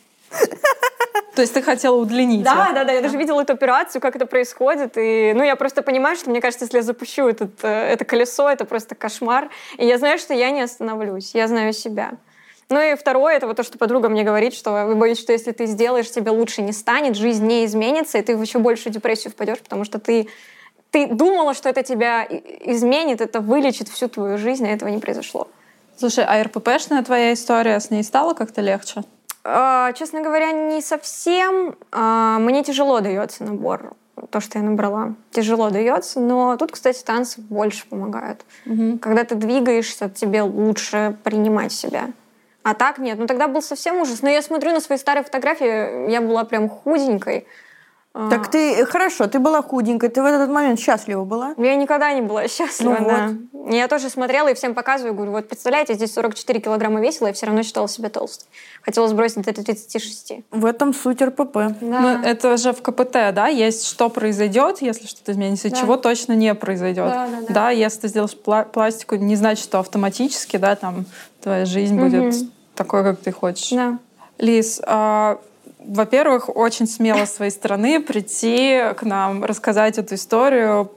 [1.35, 2.43] То есть ты хотела удлинить?
[2.43, 2.75] Да, их?
[2.75, 6.17] да, да, я даже видела эту операцию, как это происходит, и, ну, я просто понимаю,
[6.17, 9.97] что, мне кажется, если я запущу этот, э, это колесо, это просто кошмар, и я
[9.99, 12.13] знаю, что я не остановлюсь, я знаю себя.
[12.69, 15.51] Ну и второе, это вот то, что подруга мне говорит, что вы боитесь, что если
[15.53, 19.33] ты сделаешь, тебе лучше не станет, жизнь не изменится, и ты в еще большую депрессию
[19.33, 20.29] впадешь, потому что ты,
[20.91, 25.49] ты думала, что это тебя изменит, это вылечит всю твою жизнь, а этого не произошло.
[25.97, 29.03] Слушай, а РППшная твоя история с ней стала как-то легче?
[29.45, 31.77] А, Честно говоря, не совсем.
[31.93, 33.95] А, Мне тяжело дается набор,
[34.31, 35.15] то, что я набрала.
[35.31, 38.45] Тяжело дается, но тут, кстати, танцы больше помогают.
[39.01, 42.11] Когда ты двигаешься, тебе лучше принимать себя.
[42.63, 44.21] А так нет, ну тогда был совсем ужас.
[44.23, 47.47] Но я смотрю на свои старые фотографии, я была прям худенькой.
[48.13, 51.55] А, Так ты, хорошо, ты была худенькой, ты в этот момент счастлива была?
[51.57, 53.31] Я никогда не была счастлива, Ну да.
[53.73, 57.47] Я тоже смотрела и всем показываю, говорю, вот представляете, здесь 44 килограмма весила, я все
[57.47, 58.49] равно считала себя толстой.
[58.83, 60.33] Хотела сбросить до 36.
[60.51, 61.57] В этом суть РПП.
[61.81, 65.77] Ну, это же в КПТ, да, есть что произойдет, если что-то изменится, и Да.
[65.77, 67.05] чего точно не произойдет.
[67.07, 67.71] Да, да, да.
[67.71, 71.05] если ты сделаешь пла- пластику, не значит, что автоматически, да, там
[71.41, 72.35] твоя жизнь будет
[72.75, 73.71] такой, как ты хочешь.
[73.71, 73.99] Да.
[74.39, 75.39] Лиз, а,
[75.87, 80.91] во-первых, очень смело с своей стороны прийти к нам, рассказать эту историю,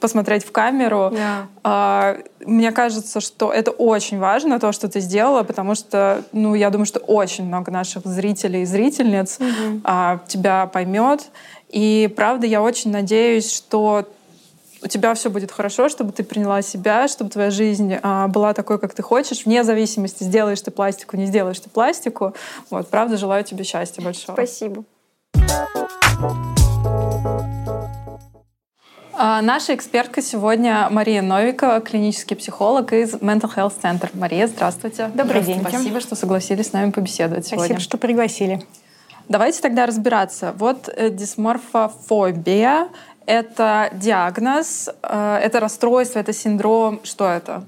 [0.00, 1.12] посмотреть в камеру.
[1.12, 1.46] Да.
[1.62, 6.70] А, Мне кажется, что это очень важно, то, что ты сделала, потому что, ну, я
[6.70, 9.38] думаю, что очень много наших зрителей и зрительниц
[9.84, 11.30] а, тебя поймет.
[11.68, 14.06] И правда, я очень надеюсь, что
[14.82, 18.78] у тебя все будет хорошо, чтобы ты приняла себя, чтобы твоя жизнь а, была такой,
[18.78, 22.34] как ты хочешь, вне зависимости, сделаешь ты пластику, не сделаешь ты пластику.
[22.70, 24.34] Вот, правда, желаю тебе счастья большого.
[24.34, 24.84] Спасибо.
[29.12, 34.08] А, Наша экспертка сегодня Мария Новикова, клинический психолог из Mental Health Center.
[34.14, 35.08] Мария, здравствуйте.
[35.08, 35.60] Добрый Здравствуйте.
[35.60, 35.68] день.
[35.68, 37.80] Спасибо, что согласились с нами побеседовать Спасибо, сегодня.
[37.80, 38.62] что пригласили.
[39.28, 40.54] Давайте тогда разбираться.
[40.56, 42.88] Вот э, дисморфофобия—
[43.30, 47.00] это диагноз, э, это расстройство, это синдром.
[47.04, 47.62] Что это?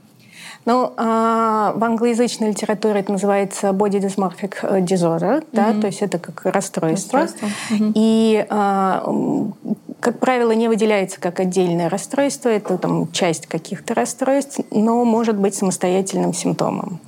[0.64, 6.18] Ну, а, в англоязычной литературе это называется body dysmorphic э, disorder, да, то есть это
[6.18, 7.20] как расстройство.
[7.20, 7.48] Расстройство.
[7.70, 7.92] Мгм.
[7.96, 9.03] И, а,
[10.02, 15.54] как правило, не выделяется как отдельное расстройство, это там часть каких-то расстройств, но может быть
[15.54, 16.98] самостоятельным симптомом.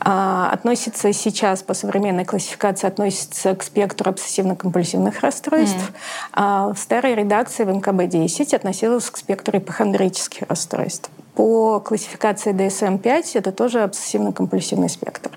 [0.00, 5.92] А, Относится сейчас по современной классификации относится к спектру обсессивно-компульсивных расстройств.
[6.32, 11.10] А в старой редакции в МКБ-10 относилась к спектру ипохондрических расстройств.
[11.36, 15.30] По классификации DSM-5 это тоже обсессивно-компульсивный спектр.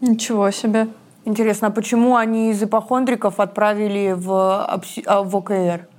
[0.00, 0.88] Ничего себе.
[1.26, 5.89] Интересно, а почему они из ипохондриков отправили в, а, в ОКР?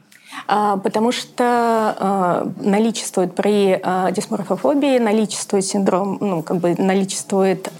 [0.48, 7.72] А, потому что а, наличествует при а, дисморфофобии, наличествует синдром, ну, как бы наличествует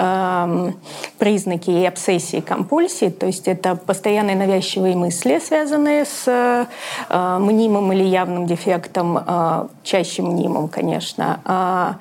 [1.18, 6.68] признаки и обсессии, и компульсии, то есть это постоянные навязчивые мысли, связанные с
[7.10, 9.20] мнимым или явным дефектом,
[9.84, 12.00] чаще мнимым, конечно,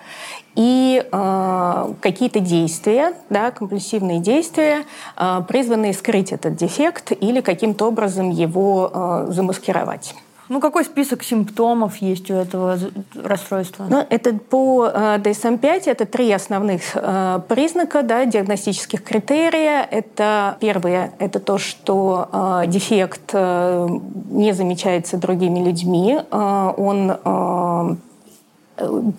[0.57, 4.85] и э, какие-то действия, да, компульсивные действия,
[5.17, 10.15] э, призванные скрыть этот дефект или каким-то образом его э, замаскировать.
[10.51, 12.77] Ну, какой список симптомов есть у этого
[13.15, 13.87] расстройства?
[13.89, 19.87] Ну, это по э, DSM-5 это три основных э, признака да, диагностических критерия.
[19.89, 23.89] Это первое, это то, что э, дефект э,
[24.29, 27.97] не замечается другими людьми, э, он э,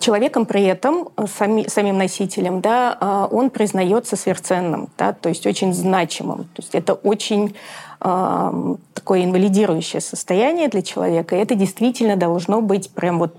[0.00, 5.72] человеком при этом, сами, самим носителем, да, э, он признается сверхценным, да, то есть очень
[5.72, 6.44] значимым.
[6.44, 7.54] То есть это очень
[8.02, 13.36] такое инвалидирующее состояние для человека, и это действительно должно быть прям вот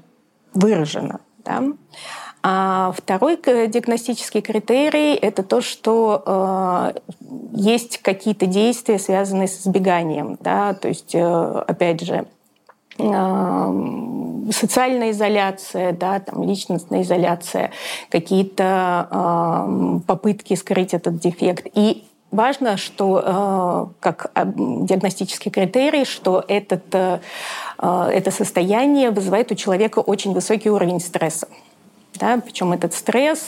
[0.54, 1.20] выражено.
[1.44, 1.64] Да?
[2.46, 6.94] А второй диагностический критерий– это то, что э,
[7.54, 10.38] есть какие-то действия, связанные с избеганием.
[10.42, 10.74] Да?
[10.74, 12.26] То есть, э, опять же,
[14.52, 17.72] социальная изоляция, да, там, личностная изоляция,
[18.10, 21.66] какие-то э, попытки скрыть этот дефект.
[21.74, 27.20] И важно, что э, как э, диагностический критерий, что этот, э,
[27.78, 31.48] это состояние вызывает у человека очень высокий уровень стресса.
[32.16, 32.40] Да?
[32.44, 33.48] Причем этот стресс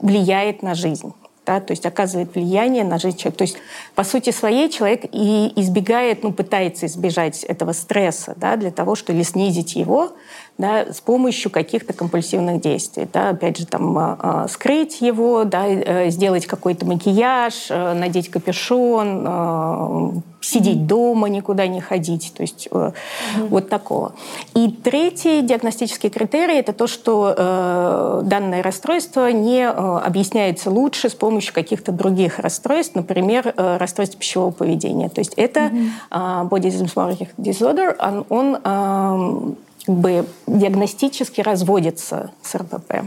[0.00, 1.12] влияет на жизнь.
[1.44, 3.38] Да, то есть оказывает влияние на жизнь человека.
[3.38, 3.56] То есть,
[3.96, 9.24] по сути своей, человек и избегает, ну, пытается избежать этого стресса, да, для того, чтобы
[9.24, 10.12] снизить его,
[10.58, 13.08] да, с помощью каких-то компульсивных действий.
[13.12, 19.24] Да, опять же, там, э, скрыть его, да, э, сделать какой-то макияж, э, надеть капюшон,
[19.26, 20.10] э,
[20.40, 22.32] сидеть дома, никуда не ходить.
[22.36, 23.48] То есть mm-hmm.
[23.48, 24.12] вот такого.
[24.54, 31.14] И третий диагностический критерий– это то, что э, данное расстройство не э, объясняется лучше с
[31.14, 35.08] помощью каких-то других расстройств, например, э, расстройств пищевого поведения.
[35.08, 35.88] То есть это mm-hmm.
[36.10, 39.54] э, body disorder, он, он э,
[39.86, 43.04] как бы диагностически разводится с РПП.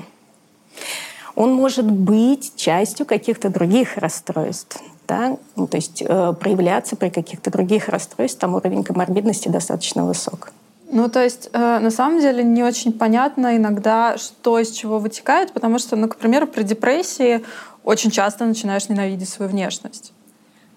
[1.35, 4.81] Он может быть частью каких-то других расстройств.
[5.07, 5.37] Да?
[5.55, 10.51] Ну, то есть э, проявляться при каких-то других расстройствах, там уровень коморбидности достаточно высок.
[10.91, 15.51] Ну, то есть, э, на самом деле, не очень понятно иногда, что из чего вытекает,
[15.51, 17.43] потому что, ну, к примеру, при депрессии
[17.83, 20.13] очень часто начинаешь ненавидеть свою внешность.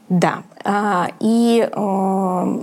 [0.09, 0.43] Да.
[0.65, 2.59] А, и э,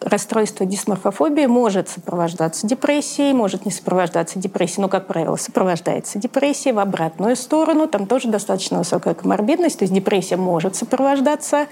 [0.00, 6.78] расстройство дисморфофобии может сопровождаться депрессией, может не сопровождаться депрессией, но, как правило, сопровождается депрессией в
[6.78, 7.86] обратную сторону.
[7.86, 11.66] Там тоже достаточно высокая коморбидность, то есть депрессия может сопровождаться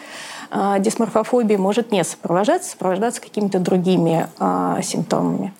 [0.50, 5.52] э, дисморфофобией, может не сопровождаться, сопровождаться какими-то другими э, симптомами.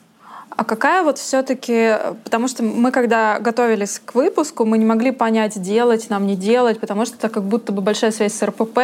[0.57, 5.61] А какая вот все-таки, потому что мы когда готовились к выпуску, мы не могли понять,
[5.61, 8.79] делать нам, не делать, потому что это как будто бы большая связь с РПП.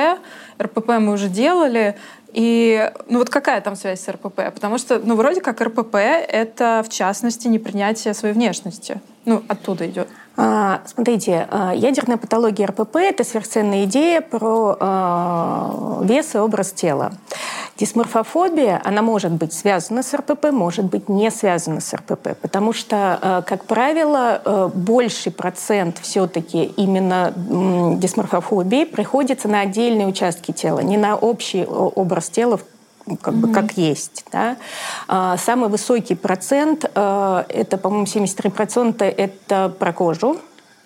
[0.61, 1.97] РПП мы уже делали,
[2.33, 4.53] и ну вот какая там связь с РПП?
[4.55, 9.01] Потому что, ну вроде как РПП— это в частности непринятие своей внешности.
[9.25, 10.09] Ну, оттуда идет.
[10.37, 17.13] А, смотрите, а, ядерная патология РПП– это сверхценная идея про а, вес и образ тела.
[17.77, 23.43] Дисморфофобия, она может быть связана с РПП, может быть не связана с РПП, потому что,
[23.49, 31.65] как правило, больший процент все-таки именно дисморфофобии приходится на отдельные участки тела, не на общий
[31.65, 32.61] образ тела
[33.21, 34.25] как бы как есть.
[34.33, 34.57] Да?
[35.09, 40.37] А, самый высокий процент, э, это, по-моему, 73%, это про кожу.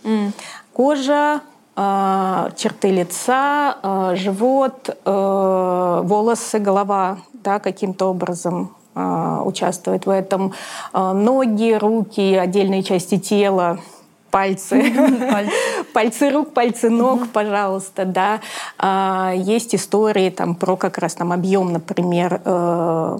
[0.04, 0.32] Mm.
[0.72, 1.40] Кожа,
[1.76, 10.54] э, черты лица, э, живот, волосы, голова да, каким-то образом участвует в этом.
[10.94, 13.78] Ноги, руки, отдельные части тела–
[14.30, 14.92] пальцы,
[15.92, 18.40] пальцы рук, пальцы ног, пожалуйста, да.
[18.78, 23.16] А, есть истории там про как раз там объем, например, э,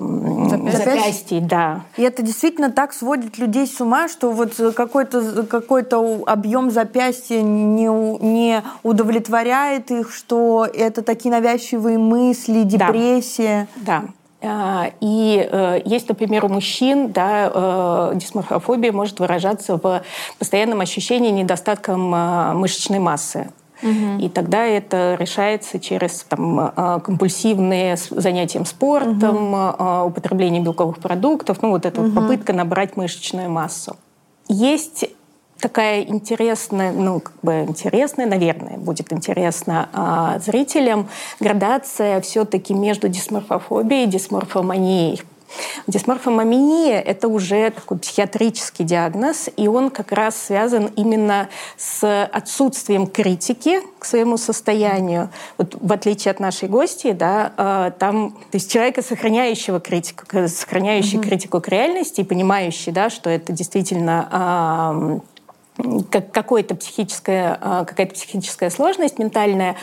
[0.73, 1.81] запястья, да.
[1.97, 5.83] И это действительно так сводит людей с ума, что вот какой-то какой
[6.27, 13.69] объем запястья не, не удовлетворяет их, что это такие навязчивые мысли, депрессия.
[13.77, 14.01] Да.
[14.01, 14.09] да.
[14.46, 20.02] А, и э, есть, например, у мужчин да, э, дисморфофобия может выражаться в
[20.38, 23.50] постоянном ощущении недостатком э, мышечной массы.
[23.82, 24.20] Угу.
[24.20, 26.72] И тогда это решается через там,
[27.04, 30.06] компульсивные занятия спортом, угу.
[30.06, 32.11] употребление белковых продуктов, ну вот эта угу.
[32.11, 33.96] вот попытка набрать мышечную массу.
[34.48, 35.04] Есть
[35.61, 41.09] такая интересная, ну, как бы интересная, наверное, будет интересно а, зрителям,
[41.40, 45.23] градация все-таки между дисморфофобией и дисморфоманией.
[45.87, 53.81] Дисморфомания– это уже такой психиатрический диагноз, и он как раз связан именно с отсутствием критики
[53.99, 55.31] к своему состоянию.
[55.57, 61.19] Вот в отличие от нашей гости, да, а, там, то есть человека, сохраняющего критику, сохраняющий
[61.19, 61.29] mm-hmm.
[61.29, 65.23] критику к реальности и понимающий, да, что это действительно
[66.10, 69.76] как какая-то психическая, а, какая-то психическая сложность ментальная,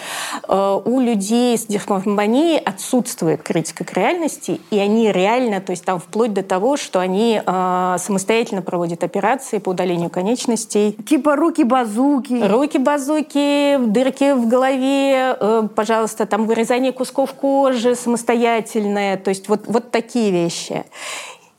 [0.48, 6.00] а, у людей с дисморфоманией отсутствует критика к реальности, и они реально, то есть там
[6.00, 10.94] вплоть до того, что они а, самостоятельно проводят операции по удалению конечностей.
[11.08, 12.44] Типа руки-базуки.
[12.44, 19.92] Руки-базуки, дырки в голове, э, пожалуйста, там вырезание кусков кожи самостоятельное, то есть вот, вот
[19.92, 20.86] такие вещи.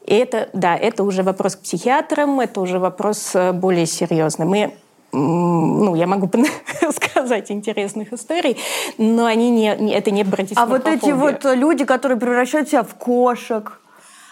[0.05, 4.47] И это, да, это уже вопрос к психиатрам, это уже вопрос э, более серьезный.
[4.47, 4.75] Мы
[5.17, 6.29] ну, я могу
[6.91, 8.57] сказать интересных историй,
[8.99, 13.81] но они не, это не А вот эти вот люди, которые превращают себя в кошек,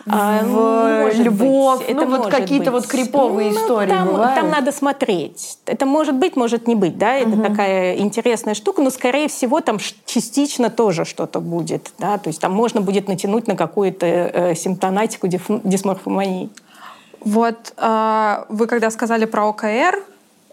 [0.06, 1.94] а, в львов, быть.
[1.94, 4.34] ну это вот какие-то вот криповые ну, истории там, бывают.
[4.34, 5.58] Там надо смотреть.
[5.66, 7.42] Это может быть, может не быть, да, это угу.
[7.42, 12.52] такая интересная штука, но скорее всего там частично тоже что-то будет, да, то есть там
[12.52, 16.50] можно будет натянуть на какую-то э, симптоматику дисморфомании.
[17.20, 20.02] Вот э, вы когда сказали про ОКР,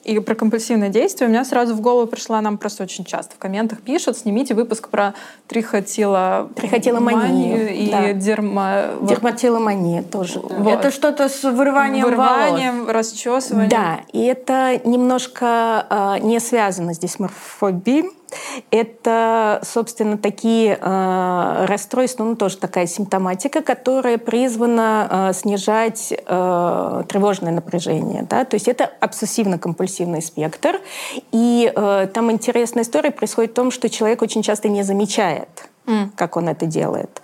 [0.03, 3.38] и про компульсивное действие, у меня сразу в голову пришла, нам просто очень часто в
[3.38, 5.13] комментах пишут, снимите выпуск про
[5.47, 6.49] трихотило...
[6.55, 8.13] трихотиломанию и да.
[8.13, 8.85] дерма...
[9.01, 10.39] дерматиломания тоже.
[10.39, 10.67] Вот.
[10.67, 12.93] Это что-то с вырыванием Вырыванием, волос.
[12.93, 13.69] расчесыванием.
[13.69, 18.12] Да, и это немножко э, не связано с дисморфобией,
[18.72, 27.52] это, собственно, такие э, расстройства, ну, тоже такая симптоматика, которая призвана э, снижать э, тревожное
[27.52, 28.24] напряжение.
[28.30, 28.46] Да?
[28.46, 30.80] То есть это обсессивно-компульсивный спектр.
[31.32, 35.50] И э, там интересная история происходит в том, что человек очень часто не замечает,
[36.15, 37.22] как он это делает.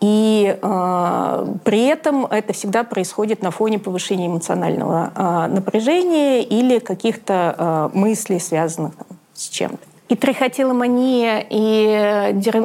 [0.00, 7.90] И э, при этом это всегда происходит на фоне повышения эмоционального э, напряжения или каких-то
[7.94, 9.93] э, мыслей, связанных там, с чем-то.
[10.14, 12.62] И трихотиломания, и э, дер...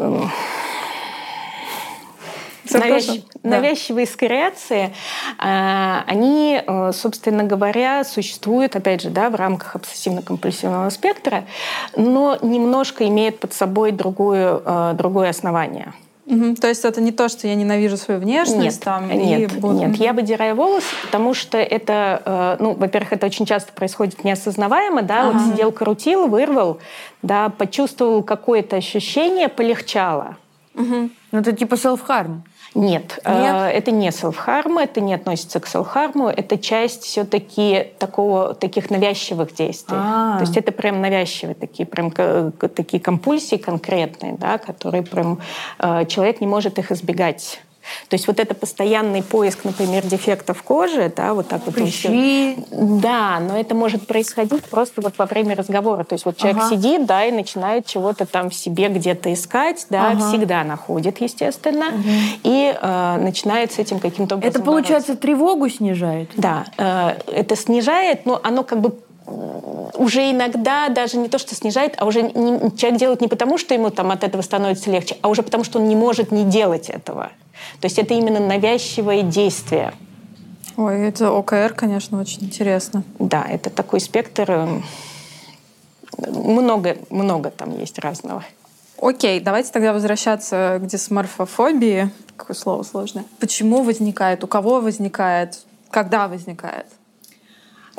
[2.72, 3.24] Навязч...
[3.42, 3.50] Да.
[3.50, 4.94] навязчивые скореации,
[5.40, 11.46] а, они, э, собственно говоря, существуют, опять же, да, в рамках обсессивно-компульсивного спектра,
[11.96, 15.94] но немножко имеют под собой другое, э, другое основание.
[16.30, 16.56] Угу.
[16.56, 18.78] То есть это не то, что я ненавижу свою внешность?
[18.78, 19.80] Нет, там, нет, и буду...
[19.80, 19.96] нет.
[19.96, 25.22] Я выдираю волосы, потому что это, э, ну, во-первых, это очень часто происходит неосознаваемо, да,
[25.22, 25.32] ага.
[25.32, 26.80] вот сидел, крутил, вырвал,
[27.24, 30.38] да, почувствовал какое-то ощущение, полегчало.
[30.76, 31.10] Угу.
[31.32, 32.42] Ну, это типа self-harm.
[32.76, 33.76] Нет, э, Нет?
[33.76, 39.98] это не селф-харм, это не относится к селф-харму, это часть все-таки такого, таких навязчивых действий.
[39.98, 40.38] А-а-а.
[40.38, 45.40] То есть это прям навязчивые такие, прям такие компульсии конкретные, да, которые прям
[45.80, 47.60] э, человек не может их избегать.
[48.08, 51.76] То есть вот это постоянный поиск, например, дефектов кожи, да, вот так вот.
[51.76, 52.58] Прыщи.
[52.72, 56.04] Да, но это может происходить просто вот во время разговора.
[56.04, 56.70] То есть вот человек ага.
[56.70, 60.30] сидит, да, и начинает чего-то там в себе где-то искать, да, ага.
[60.30, 62.10] всегда находит, естественно, угу.
[62.44, 65.22] и э, начинает с этим каким-то образом Это, получается, бороться.
[65.22, 66.30] тревогу снижает?
[66.36, 68.94] Да, э, это снижает, но оно как бы
[69.96, 73.74] уже иногда даже не то, что снижает, а уже не, человек делает не потому, что
[73.74, 76.90] ему там от этого становится легче, а уже потому, что он не может не делать
[76.90, 77.32] этого.
[77.82, 79.94] То есть это именно навязчивое действие.
[80.78, 83.04] Ой, это ОКР, конечно, очень интересно.
[83.20, 84.50] Да, это такой спектр.
[84.50, 84.86] Эм,
[86.18, 88.46] много, много там есть разного.
[89.02, 92.10] Окей, давайте тогда возвращаться к дисморфофобии.
[92.36, 93.26] Какое слово сложное.
[93.40, 94.44] Почему возникает?
[94.44, 95.60] У кого возникает?
[95.90, 96.86] Когда возникает?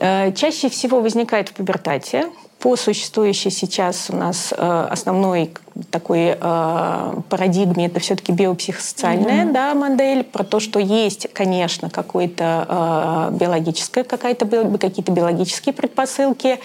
[0.00, 2.26] Э, чаще всего возникает в пубертате.
[2.58, 5.50] По существующей сейчас у нас э, основной
[5.90, 9.52] такой э, парадигме это все-таки биопсихосоциальная mm-hmm.
[9.52, 14.46] да, модель про то, что есть, конечно, какой-то э, биологическая какая-то
[14.78, 16.60] какие-то биологические предпосылки,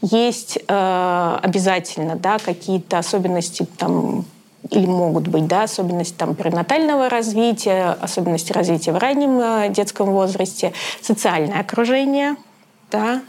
[0.00, 4.24] есть обязательно да какие-то особенности там
[4.70, 11.60] или могут быть да, особенности там, перинатального развития, особенности развития в раннем детском возрасте, социальное
[11.60, 12.36] окружение,
[12.92, 13.22] да,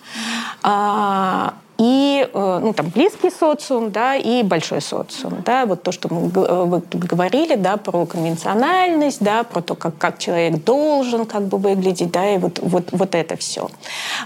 [0.61, 5.41] а, и э, ну, там, близкий социум, да, и большой социум.
[5.43, 9.97] Да, вот то, что мы э, вы говорили, да, про конвенциональность, да, про то, как,
[9.97, 13.69] как человек должен как бы выглядеть, да, и вот, вот, вот это все.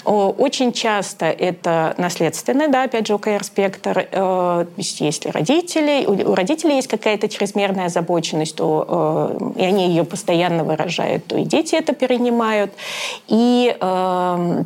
[0.04, 4.08] Очень часто это наследственное, да, опять же, УКР-спектр.
[4.12, 11.26] Э, если родители, у родителей есть какая-то чрезмерная озабоченность, то, и они ее постоянно выражают,
[11.28, 12.72] то и дети это перенимают.
[13.28, 14.66] И эм,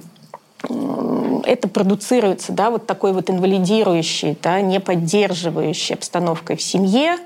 [0.63, 7.17] это продуцируется, да, вот такой вот инвалидирующей, да, не поддерживающей обстановкой в семье,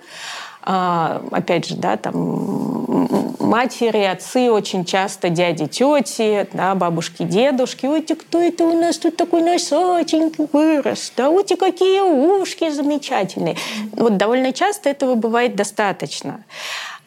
[0.68, 2.96] а, опять же, да, там
[3.40, 7.86] матери, отцы очень часто, дяди, тети, да, бабушки, дедушки.
[7.86, 11.14] Ой, кто это у нас тут такой носатенький вырос?
[11.16, 13.58] Да, ой, какие ушки замечательные.
[13.92, 16.44] Вот довольно часто этого бывает достаточно.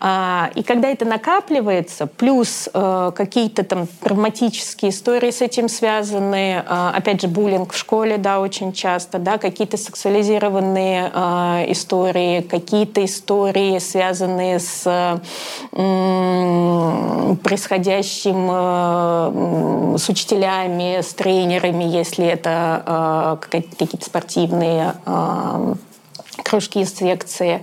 [0.01, 6.93] А, и когда это накапливается, плюс э, какие-то там травматические истории с этим связаны, а,
[6.95, 13.79] опять же, буллинг в школе, да, очень часто, да, какие-то сексуализированные а, истории, какие-то истории,
[13.79, 15.21] связанные с
[17.43, 24.95] происходящим э, с учителями, с тренерами, если это какие-то спортивные
[26.43, 27.63] кружки, секции.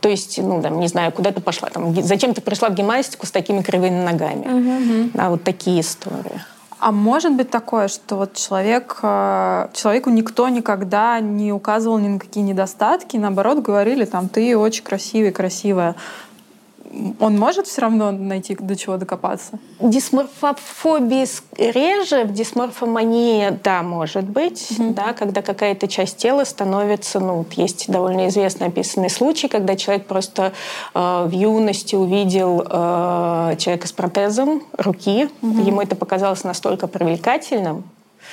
[0.00, 3.26] То есть, ну, там, не знаю, куда ты пошла, там, зачем ты пришла в гимнастику
[3.26, 4.46] с такими кривыми ногами.
[4.46, 5.10] Угу.
[5.14, 6.40] Да, вот такие истории.
[6.80, 12.18] А может быть такое, что вот человек, э, человеку никто никогда не указывал ни на
[12.18, 15.94] какие недостатки, наоборот, говорили, там, ты очень красивая, красивая
[17.20, 19.58] он может все равно найти до чего докопаться?
[19.80, 21.26] Дисморфофобии
[21.58, 24.94] реже, в дисморфомании, да, может быть, mm-hmm.
[24.94, 30.52] да, когда какая-то часть тела становится, ну, есть довольно известно описанный случай, когда человек просто
[30.94, 35.66] э, в юности увидел э, человека с протезом руки, mm-hmm.
[35.66, 37.84] ему это показалось настолько привлекательным,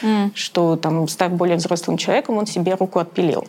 [0.02, 0.32] mm.
[0.34, 3.46] что там, став более взрослым человеком, он себе руку отпилил.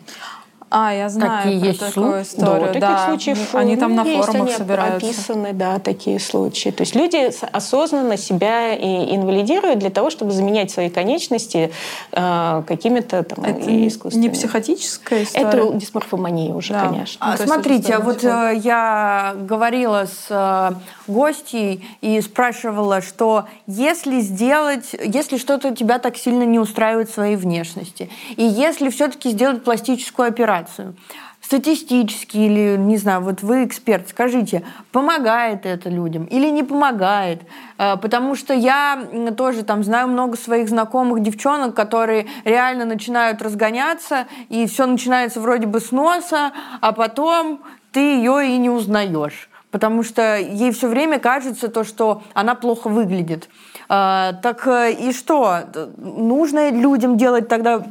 [0.74, 2.28] А, я знаю такие про есть такую случаи?
[2.28, 2.72] историю.
[2.72, 2.80] Да, да.
[2.80, 5.06] таких случаев они там на есть, форумах они собираются.
[5.06, 6.70] описаны, да, такие случаи.
[6.70, 11.70] То есть люди осознанно себя и инвалидируют для того, чтобы заменять свои конечности
[12.12, 14.30] э, какими-то там это искусственными.
[14.30, 15.46] не психотическая история?
[15.46, 16.86] Это дисморфомания уже, да.
[16.86, 17.18] конечно.
[17.20, 20.70] А, ну, смотрите, вот э, я говорила с э,
[21.06, 27.36] гостьей и спрашивала, что если сделать, если что-то тебя так сильно не устраивает в своей
[27.36, 30.94] внешности, и если все-таки сделать пластическую операцию, ситуацию.
[31.40, 37.42] Статистически или, не знаю, вот вы эксперт, скажите, помогает это людям или не помогает?
[37.78, 39.04] Э, потому что я
[39.36, 45.66] тоже там знаю много своих знакомых девчонок, которые реально начинают разгоняться, и все начинается вроде
[45.66, 47.60] бы с носа, а потом
[47.90, 52.88] ты ее и не узнаешь потому что ей все время кажется то, что она плохо
[52.88, 53.48] выглядит.
[53.88, 55.60] А, так э, и что?
[55.96, 57.82] Нужно людям делать тогда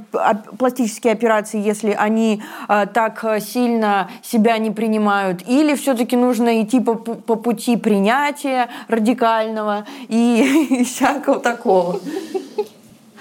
[0.58, 5.48] пластические операции, если они а, так сильно себя не принимают?
[5.48, 12.00] Или все-таки нужно идти по, по пути принятия радикального и, всякого такого?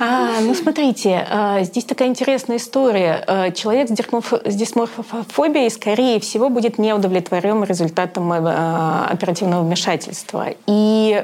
[0.02, 3.52] А, ну, смотрите, а, здесь такая интересная история.
[3.54, 10.46] Человек с дисморфофобией, скорее всего, будет неудовлетворен результатом оперативного вмешательства.
[10.66, 11.22] И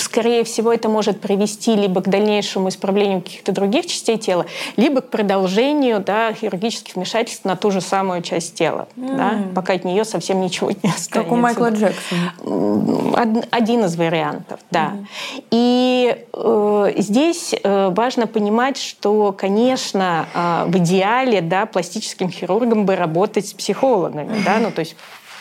[0.00, 5.10] скорее всего, это может привести либо к дальнейшему исправлению каких-то других частей тела, либо к
[5.10, 9.16] продолжению да, хирургических вмешательств на ту же самую часть тела, mm.
[9.16, 11.10] да, пока от нее совсем ничего не останется.
[11.10, 12.32] Как у Майкла Джексона.
[13.50, 14.92] Один из вариантов, да.
[14.94, 15.44] Mm.
[15.50, 22.96] И э, здесь э, важно понимать, что, конечно, э, в идеале да, пластическим хирургом бы
[22.96, 24.44] работать с психологами, mm.
[24.44, 24.96] да, ну то есть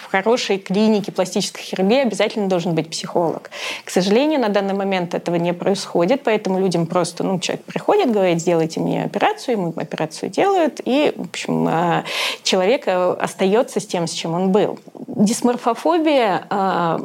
[0.08, 3.50] в хорошей клинике пластической хирургии обязательно должен быть психолог.
[3.84, 8.40] К сожалению, на данный момент этого не происходит, поэтому людям просто, ну, человек приходит, говорит,
[8.40, 12.04] сделайте мне операцию, ему операцию делают, и, в общем, а,
[12.44, 14.80] человек э, остается с тем, с чем он был.
[14.94, 17.00] Дисморфофобия а,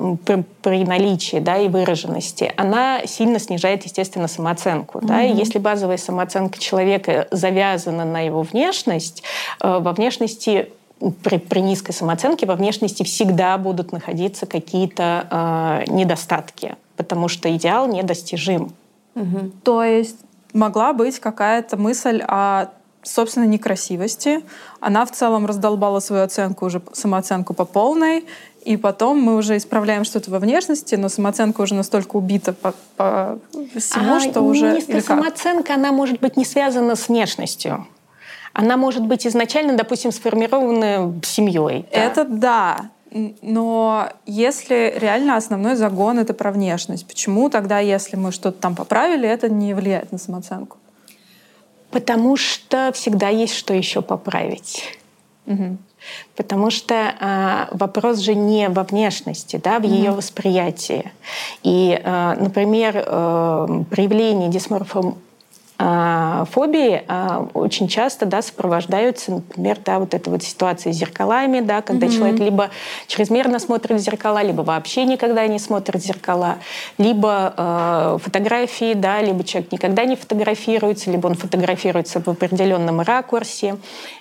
[0.63, 4.99] при наличии да, и выраженности, она сильно снижает, естественно, самооценку.
[4.99, 5.07] Mm-hmm.
[5.07, 5.25] Да?
[5.25, 9.25] И если базовая самооценка человека завязана на его внешность,
[9.61, 10.69] э, во внешности
[11.11, 15.27] при, при низкой самооценке во внешности всегда будут находиться какие-то
[15.87, 18.73] э, недостатки, потому что идеал недостижим.
[19.15, 19.51] Угу.
[19.65, 20.17] То есть
[20.53, 22.69] могла быть какая-то мысль о
[23.03, 24.43] собственной некрасивости.
[24.81, 28.25] Она в целом раздолбала свою оценку, уже самооценку по полной,
[28.65, 33.39] и потом мы уже исправляем что-то во внешности, но самооценка уже настолько убита по, по
[33.77, 34.77] всему, а что уже...
[34.77, 37.87] Низкая самооценка, она может быть не связана с внешностью
[38.53, 41.87] она может быть изначально, допустим, сформирована семьей.
[41.93, 41.99] Да?
[41.99, 42.91] Это да.
[43.43, 49.29] Но если реально основной загон это про внешность, почему тогда, если мы что-то там поправили,
[49.29, 50.79] это не влияет на самооценку?
[51.91, 54.99] Потому что всегда есть что еще поправить.
[55.47, 55.77] Угу.
[56.37, 59.89] Потому что э, вопрос же не во внешности, да, в mm-hmm.
[59.89, 61.13] ее восприятии.
[61.63, 65.15] И, э, например, э, проявление дисморфа а,
[66.51, 71.83] фобии а, очень часто да, сопровождаются, например, да, вот эта вот ситуация с зеркалами, да,
[71.83, 72.17] когда mm-hmm.
[72.17, 72.71] человек либо
[73.07, 76.57] чрезмерно смотрит в зеркала, либо вообще никогда не смотрит в зеркала,
[76.99, 83.77] либо э, фотографии, да, либо человек никогда не фотографируется, либо он фотографируется в определенном ракурсе.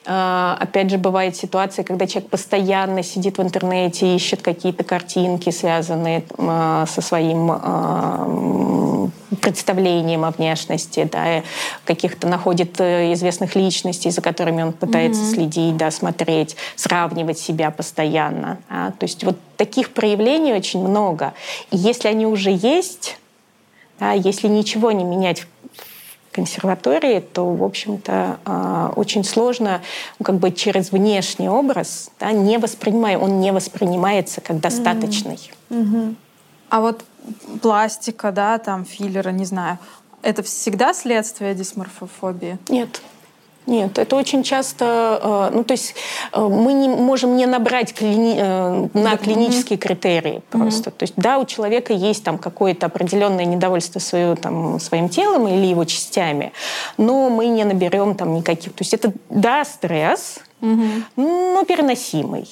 [0.06, 6.24] Э, опять же, бывает ситуация, когда человек постоянно сидит в интернете, ищет какие-то картинки, связанные
[6.38, 9.08] э, со своим э,
[9.42, 11.44] представлением о внешности, да,
[11.86, 15.34] каких-то находит э, известных личностей, за которыми он пытается mm-hmm.
[15.34, 18.60] следить, да, смотреть, сравнивать себя постоянно.
[18.70, 18.94] Да.
[18.98, 21.34] То есть вот таких проявлений очень много.
[21.72, 23.18] И если они уже есть,
[24.00, 25.48] да, если ничего не менять в
[26.32, 29.82] консерватории, то, в общем-то, а, очень сложно
[30.18, 35.52] ну, как бы через внешний образ, да, не воспринимая, он не воспринимается как достаточный.
[35.70, 36.16] Mm-hmm.
[36.70, 37.04] А вот
[37.62, 39.78] пластика, да, там филлеры, не знаю,
[40.24, 42.58] это всегда следствие дисморфофобии?
[42.70, 43.02] Нет.
[43.68, 45.94] Нет, это очень часто, э, ну то есть
[46.34, 50.90] э, мы не можем не набрать клини, э, на клинические критерии просто.
[50.90, 50.98] Mm-hmm.
[50.98, 55.68] То есть да, у человека есть там какое-то определенное недовольство свое, там, своим телом или
[55.68, 56.54] его частями,
[56.98, 58.74] но мы не наберем там никаких.
[58.74, 61.04] То есть это да стресс, mm-hmm.
[61.18, 62.50] но переносимый.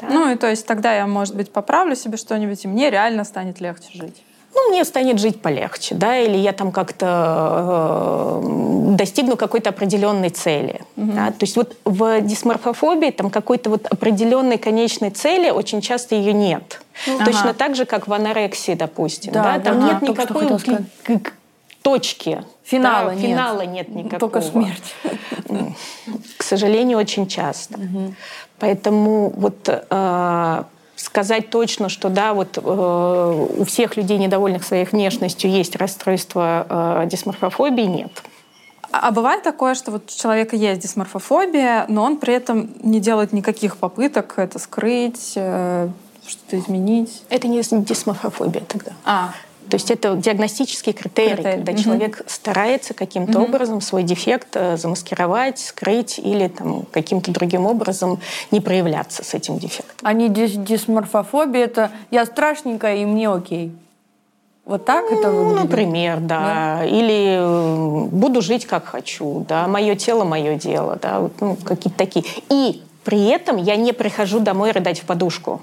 [0.00, 0.08] Да?
[0.10, 3.60] Ну и то есть тогда я, может быть, поправлю себе что-нибудь, и мне реально станет
[3.60, 4.24] легче жить
[4.58, 10.80] ну, мне станет жить полегче, да, или я там как-то э, достигну какой-то определенной цели.
[10.96, 11.12] Угу.
[11.12, 11.26] Да?
[11.28, 16.80] То есть вот в дисморфофобии там какой-то вот определенной конечной цели очень часто ее нет.
[17.06, 17.24] Ага.
[17.24, 19.32] Точно так же, как в анорексии, допустим.
[19.32, 19.60] Да, да?
[19.60, 20.48] Там да, нет никакой
[21.82, 22.44] точки.
[22.64, 23.24] Финала да, нет.
[23.24, 24.18] Финала нет никакого.
[24.18, 24.94] Только смерть.
[26.36, 27.78] К сожалению, очень часто.
[27.78, 28.14] Угу.
[28.58, 30.62] Поэтому вот э,
[31.08, 37.08] сказать точно, что да, вот э, у всех людей, недовольных своей внешностью, есть расстройство э,
[37.10, 38.22] дисморфофобии, нет.
[38.92, 43.00] А, а бывает такое, что вот у человека есть дисморфофобия, но он при этом не
[43.00, 45.88] делает никаких попыток это скрыть, э,
[46.26, 47.22] что-то изменить?
[47.30, 48.92] Это не дисморфофобия тогда.
[49.06, 49.32] А,
[49.68, 51.56] то есть это диагностический критерий, критерий.
[51.56, 51.82] когда угу.
[51.82, 53.48] человек старается каким-то угу.
[53.48, 59.58] образом свой дефект э, замаскировать, скрыть или там, каким-то другим образом не проявляться с этим
[59.58, 59.96] дефектом.
[60.02, 63.72] А не дис дисморфофобия, это я страшненькая и мне окей.
[64.64, 65.62] Вот так ну, это выглядит?
[65.62, 66.78] Например, да.
[66.80, 66.84] да.
[66.84, 69.66] Или э, буду жить как хочу, да.
[69.66, 71.20] Мое тело, мое дело, да.
[71.20, 72.24] Вот, ну, какие-то такие.
[72.50, 75.62] И при этом я не прихожу домой рыдать в подушку.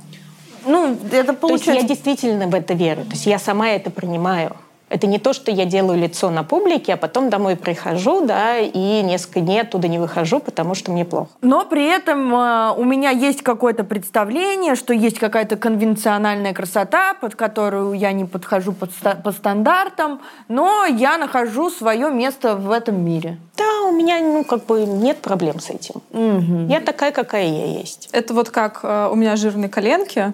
[0.66, 1.66] Ну, это получается...
[1.66, 3.04] То есть я действительно в это верю.
[3.04, 4.56] То есть я сама это принимаю.
[4.88, 9.02] Это не то, что я делаю лицо на публике, а потом домой прихожу, да, и
[9.02, 11.30] несколько дней оттуда не выхожу, потому что мне плохо.
[11.42, 17.36] Но при этом э, у меня есть какое-то представление, что есть какая-то конвенциональная красота, под
[17.36, 18.92] которую я не подхожу под,
[19.24, 23.40] по стандартам, но я нахожу свое место в этом мире.
[23.58, 25.96] Да, у меня, ну, как бы нет проблем с этим.
[26.12, 26.72] Угу.
[26.72, 28.10] Я такая, какая я есть.
[28.12, 30.34] Это вот как э, у меня жирные коленки,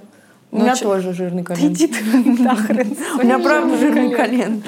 [0.52, 1.72] у меня тоже жирный колен.
[1.72, 2.04] Иди ты
[2.42, 2.98] нахрен.
[3.16, 4.64] У меня правда жирный колен.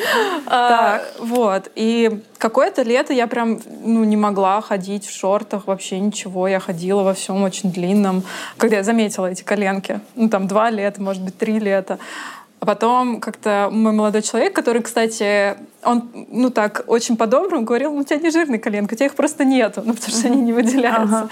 [0.47, 1.69] А, вот.
[1.75, 6.47] И какое-то лето я прям ну, не могла ходить в шортах, вообще ничего.
[6.47, 8.23] Я ходила во всем очень длинном.
[8.57, 9.99] Когда я заметила эти коленки.
[10.15, 11.99] Ну, там два лета, может быть, три лета.
[12.63, 17.99] А потом как-то мой молодой человек, который, кстати, он, ну так, очень по-доброму говорил, ну,
[17.99, 20.53] у тебя не жирный коленка, у тебя их просто нету, ну, потому что они не
[20.53, 21.17] выделяются.
[21.17, 21.29] Ага.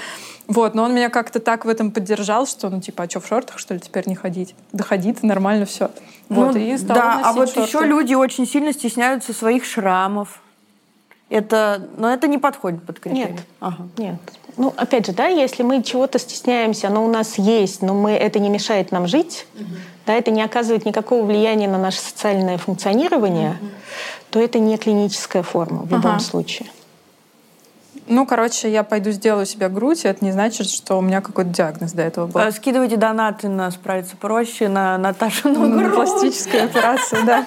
[0.47, 3.27] Вот, но он меня как-то так в этом поддержал, что, ну, типа, а что, в
[3.27, 4.55] шортах, что ли, теперь не ходить?
[4.73, 5.89] Да ходить, нормально все.
[6.27, 7.61] Вот, ну, и стала Да, а вот шорты.
[7.61, 10.41] еще люди очень сильно стесняются своих шрамов.
[11.29, 13.31] Это, но это не подходит под критерий.
[13.31, 13.87] Нет, ага.
[13.97, 14.15] нет.
[14.57, 18.37] Ну, опять же, да, если мы чего-то стесняемся, оно у нас есть, но мы, это
[18.39, 19.65] не мешает нам жить, угу.
[20.05, 23.69] Да, это не оказывает никакого влияния на наше социальное функционирование, угу.
[24.31, 25.95] то это не клиническая форма в ага.
[25.95, 26.69] любом случае.
[28.07, 31.51] Ну, короче, я пойду сделаю себе грудь, и это не значит, что у меня какой-то
[31.51, 32.41] диагноз до этого был.
[32.41, 37.45] А, скидывайте донаты на «Справиться проще», на Наташу на, на пластическую операцию, да.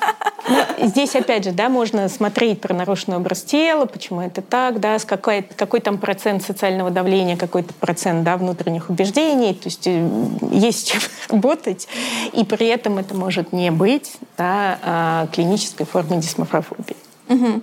[0.49, 4.99] Ну, здесь, опять же, да, можно смотреть про нарушенный образ тела, почему это так, да,
[4.99, 10.09] с какой, какой там процент социального давления, какой-то процент, да, внутренних убеждений, то есть э,
[10.53, 11.01] есть чем
[11.31, 11.89] работать,
[12.33, 16.97] и при этом это может не быть, да, а, клинической формой дисморфофобии.
[17.29, 17.63] Угу.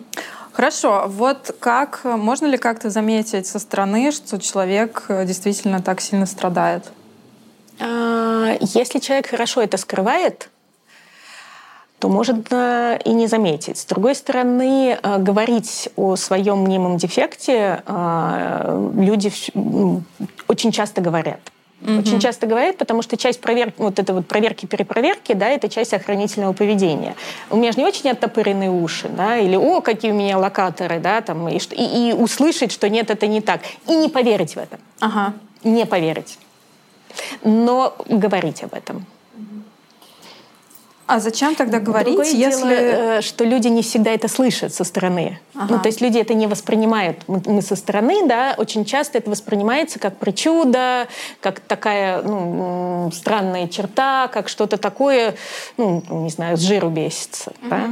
[0.54, 6.26] Хорошо, вот как, можно ли как-то заметить со стороны, что человек э, действительно так сильно
[6.26, 6.92] страдает?
[7.80, 10.50] А, если человек хорошо это скрывает,
[12.00, 13.78] то может и не заметить.
[13.78, 19.32] С другой стороны, э, говорить о своем мнимом дефекте э, люди
[20.48, 21.40] очень часто говорят.
[21.82, 22.00] Угу.
[22.00, 26.54] Очень часто говорят, потому что часть проверки, вот это вот проверки-перепроверки, да, это часть охранительного
[26.54, 27.16] поведения.
[27.50, 31.22] У меня же не очень оттопыренные уши, да, или «О, какие у меня локаторы», да,
[31.22, 33.62] там, и, и, и услышать, что нет, это не так.
[33.88, 34.80] И не поверить в это.
[35.00, 35.34] Ага.
[35.64, 36.38] Не поверить.
[37.44, 39.06] Но говорить об этом.
[41.12, 42.62] А зачем тогда говорить, Другое если...
[42.62, 45.40] Дело, э, что люди не всегда это слышат со стороны.
[45.54, 45.68] Ага.
[45.76, 47.18] Ну, то есть люди это не воспринимают.
[47.28, 51.08] Мы, мы со стороны, да, очень часто это воспринимается как причуда,
[51.42, 55.36] как такая ну, странная черта, как что-то такое,
[55.76, 57.52] ну, не знаю, с жиру бесится.
[57.62, 57.70] Угу.
[57.70, 57.90] Да?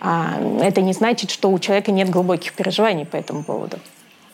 [0.00, 3.78] А это не значит, что у человека нет глубоких переживаний по этому поводу.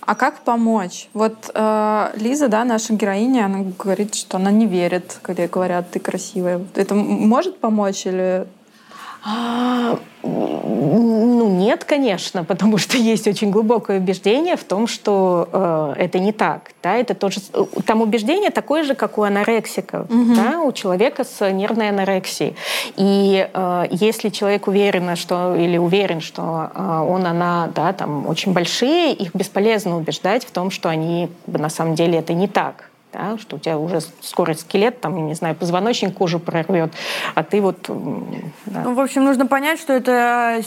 [0.09, 1.11] А как помочь?
[1.13, 6.01] Вот э, Лиза, да, наша героиня, она говорит, что она не верит, когда говорят, ты
[6.01, 6.65] красивая.
[6.75, 8.47] Это может помочь или
[9.25, 16.19] а, ну нет, конечно, потому что есть очень глубокое убеждение в том, что э, это
[16.19, 16.73] не так.
[16.83, 16.97] Да?
[16.97, 17.41] Это тоже,
[17.87, 20.35] там убеждение такое же, как у анорексиков, угу.
[20.35, 20.61] да?
[20.61, 22.57] у человека с нервной анорексией.
[22.97, 28.53] И э, если человек уверен, что, или уверен, что э, он, она да, там, очень
[28.53, 33.39] большие, их бесполезно убеждать в том, что они на самом деле это не так да,
[33.39, 36.93] что у тебя уже скоро скелет, там, я не знаю, позвоночник кожу прорвет,
[37.35, 37.91] а ты вот...
[38.67, 38.83] Да.
[38.85, 40.61] Ну, в общем, нужно понять, что это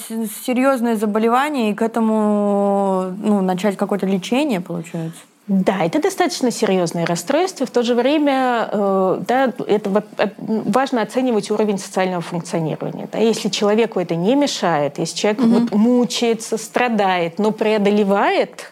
[0.46, 5.20] серьезное заболевание, и к этому ну, начать какое-то лечение, получается.
[5.48, 7.66] Да, это достаточно серьезное расстройство.
[7.66, 13.10] В то же время э, да, это э, важно оценивать уровень социального функционирования.
[13.12, 13.18] Да.
[13.18, 15.50] Если человеку это не мешает, если человек угу.
[15.50, 18.72] вот, мучается, страдает, но преодолевает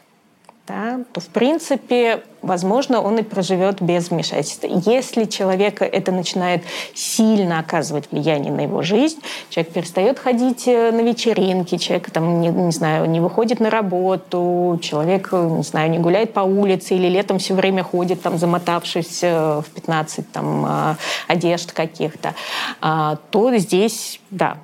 [0.70, 4.68] да, то, в принципе, возможно, он и проживет без вмешательства.
[4.68, 6.64] Если человека это начинает
[6.94, 12.50] сильно оказывать влияние на его жизнь, человек перестает ходить э, на вечеринки, человек, там, не,
[12.50, 17.08] не знаю, не выходит на работу, человек, э, не знаю, не гуляет по улице или
[17.08, 20.98] летом все время ходит, там, замотавшись э, в 15 там,
[21.28, 22.36] одежд каких-то,
[22.80, 24.58] а, то здесь, да,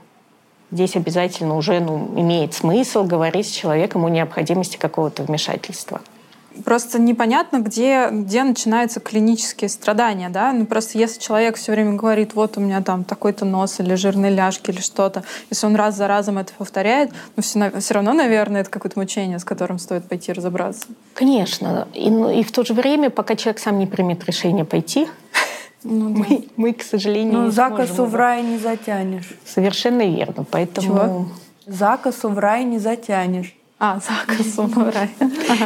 [0.76, 6.02] здесь обязательно уже ну, имеет смысл говорить с человеком о необходимости какого-то вмешательства.
[6.64, 10.54] Просто непонятно, где, где начинаются клинические страдания, да?
[10.54, 14.32] Ну просто если человек все время говорит, вот у меня там такой-то нос или жирные
[14.32, 18.62] ляжки или что-то, если он раз за разом это повторяет, ну все, все равно, наверное,
[18.62, 20.88] это какое-то мучение, с которым стоит пойти разобраться.
[21.14, 21.88] Конечно.
[21.94, 25.08] И, ну, и в то же время, пока человек сам не примет решение пойти,
[25.86, 26.20] ну, да.
[26.20, 29.30] мы, мы, к сожалению, Но не закосу в рай не затянешь.
[29.46, 30.46] Совершенно верно.
[30.50, 30.88] Поэтому...
[30.88, 31.28] Чего?
[31.68, 33.56] Закосу в рай не затянешь.
[33.78, 35.10] А, заказ умирай.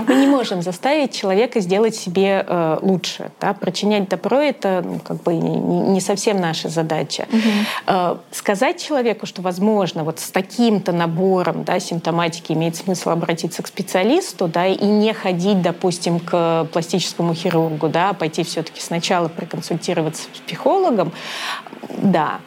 [0.08, 3.32] Мы не можем заставить человека сделать себе э, лучше.
[3.40, 3.54] Да?
[3.54, 7.28] Причинять добро— это ну, как бы не, не совсем наша задача.
[7.32, 7.40] Угу.
[7.86, 13.68] Э, сказать человеку, что, возможно, вот с таким-то набором да, симптоматики имеет смысл обратиться к
[13.68, 20.24] специалисту да, и не ходить, допустим, к пластическому хирургу, да, а пойти все-таки сначала проконсультироваться
[20.24, 21.12] с психологом,
[22.00, 22.40] да.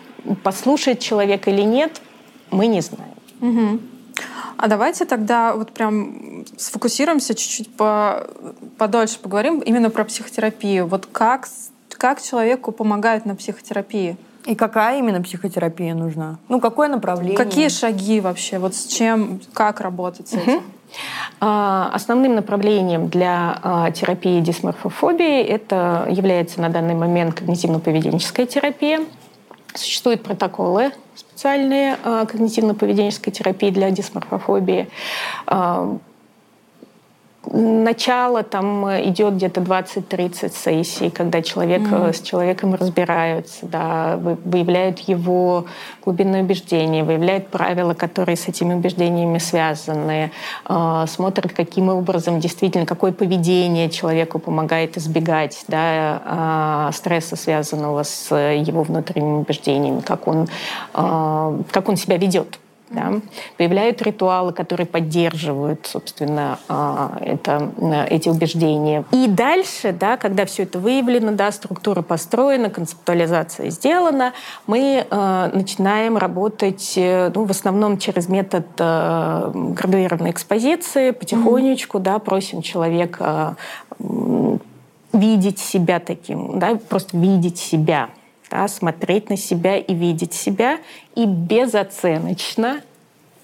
[0.42, 2.00] Послушать человека или нет,
[2.50, 3.12] мы не знаем.
[3.40, 3.91] Угу.
[4.56, 8.26] А давайте тогда вот прям сфокусируемся чуть-чуть по,
[8.78, 10.86] подольше поговорим именно про психотерапию.
[10.86, 11.48] Вот как,
[11.90, 14.16] как человеку помогают на психотерапии?
[14.44, 16.38] И какая именно психотерапия нужна?
[16.48, 17.36] Ну, какое направление?
[17.36, 18.58] Какие шаги вообще?
[18.58, 20.54] Вот с чем, как работать с этим?
[20.54, 20.62] Угу.
[21.40, 29.00] Основным направлением для а, терапии дисморфофобии это является на данный момент когнитивно-поведенческая терапия.
[29.74, 30.92] Существуют протоколы
[31.42, 34.88] специальные э, когнитивно-поведенческой терапии для дисморфофобии.
[37.50, 42.12] Начало там э, идет где-то 20-30 сессий, когда человек mm-hmm.
[42.12, 45.66] с человеком разбираются, да, выявляют его
[46.04, 50.30] глубинные убеждения, выявляют правила, которые с этими убеждениями связаны,
[50.68, 58.32] э, смотрят, каким образом действительно, какое поведение человеку помогает избегать да, э, стресса, связанного с
[58.32, 60.46] его внутренними убеждениями, как он,
[60.94, 62.60] э, как он себя ведет
[62.92, 63.20] да,
[63.56, 67.70] появляют ритуалы, которые поддерживают, собственно, а, это,
[68.08, 69.04] эти убеждения.
[69.12, 74.32] И дальше, да, когда все это выявлено, да, структура построена, концептуализация сделана,
[74.66, 82.02] мы э, начинаем работать э, ну, в основном через метод э, градуированной экспозиции, потихонечку, mm-hmm.
[82.02, 83.56] да, просим человека
[83.98, 84.56] э,
[85.12, 88.08] видеть себя таким, да, просто видеть себя,
[88.52, 90.78] да, смотреть на себя и видеть себя,
[91.14, 92.82] и безоценочно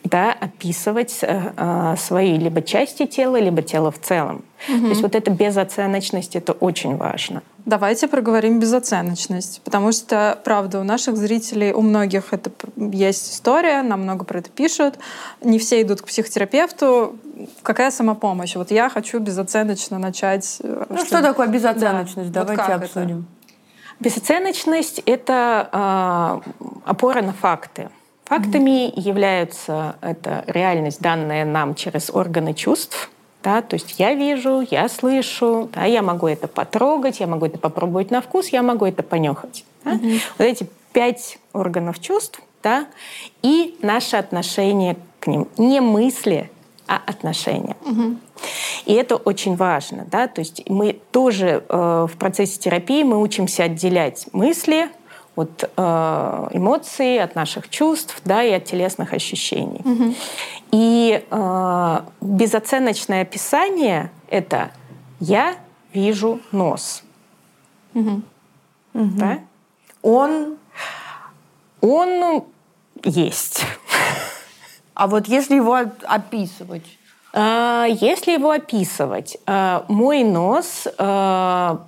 [0.04, 4.44] да, описывать э, э, свои либо части тела, либо тело в целом.
[4.68, 4.80] Угу.
[4.80, 7.42] То есть вот эта безоценочность это очень важно.
[7.66, 14.02] Давайте проговорим безоценочность, потому что, правда, у наших зрителей, у многих это есть история, нам
[14.02, 14.94] много про это пишут,
[15.42, 17.16] не все идут к психотерапевту.
[17.62, 18.56] Какая самопомощь?
[18.56, 20.58] Вот я хочу безоценочно начать.
[20.62, 22.32] Э, ну что, что такое безоценочность?
[22.32, 22.44] Да.
[22.44, 23.18] Давайте вот обсудим.
[23.18, 23.37] Это?
[24.00, 27.90] Безоценочность— это э, опора на факты.
[28.24, 29.00] Фактами mm-hmm.
[29.00, 33.10] являются это реальность, данная нам через органы чувств.
[33.42, 37.58] Да, то есть я вижу, я слышу, да, я могу это потрогать, я могу это
[37.58, 39.64] попробовать на вкус, я могу это понюхать.
[39.84, 39.92] Да?
[39.92, 40.20] Mm-hmm.
[40.38, 42.86] Вот эти пять органов чувств да,
[43.42, 45.48] и наше отношение к ним.
[45.56, 46.50] Не мысли,
[46.88, 47.76] а отношения.
[47.84, 48.16] Угу.
[48.86, 50.06] И это очень важно.
[50.10, 50.26] Да?
[50.26, 54.88] То есть мы тоже э, в процессе терапии мы учимся отделять мысли
[55.36, 59.82] от э, эмоций, от наших чувств, да, и от телесных ощущений.
[59.84, 60.14] Угу.
[60.72, 64.70] И э, безоценочное описание это
[65.20, 65.56] я
[65.92, 67.02] вижу нос.
[67.94, 68.22] Угу.
[68.94, 69.38] Да?
[70.02, 70.56] Он
[71.80, 72.44] он
[73.04, 73.64] есть.
[74.98, 75.78] А вот если его
[76.08, 76.84] описывать?
[77.32, 81.86] А, если его описывать, а, мой нос а,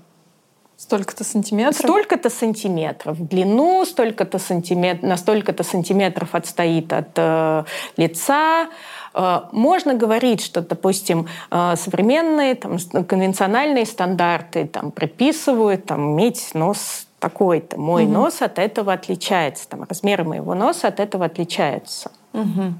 [0.77, 1.77] Столько-то сантиметров?
[1.77, 7.65] Столько-то сантиметров в длину, столько-то сантиметров, на столько-то сантиметров отстоит от э,
[7.99, 8.69] лица.
[9.13, 17.07] Э, можно говорить, что, допустим, э, современные там, конвенциональные стандарты там, приписывают там, иметь нос
[17.19, 17.79] такой-то.
[17.79, 18.13] Мой угу.
[18.13, 19.69] нос от этого отличается.
[19.69, 22.11] Там, размеры моего носа от этого отличаются.
[22.33, 22.73] Угу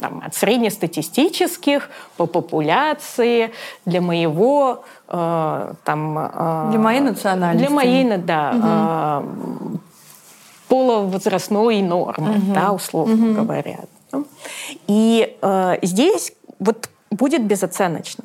[0.00, 3.52] там, от среднестатистических по популяции
[3.84, 9.74] для моего э, там э, для моей национальности для моей да угу.
[9.74, 9.78] э,
[10.68, 12.54] половозрастной нормы угу.
[12.54, 13.42] да условно угу.
[13.42, 13.80] говоря
[14.86, 18.24] и э, здесь вот будет безоценочно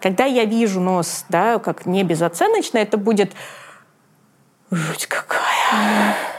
[0.00, 3.32] когда я вижу нос да как не безоценочно это будет
[4.70, 6.31] жуть какая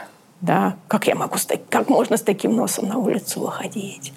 [0.44, 1.36] да, как я могу,
[1.70, 4.12] как можно с таким носом на улицу выходить?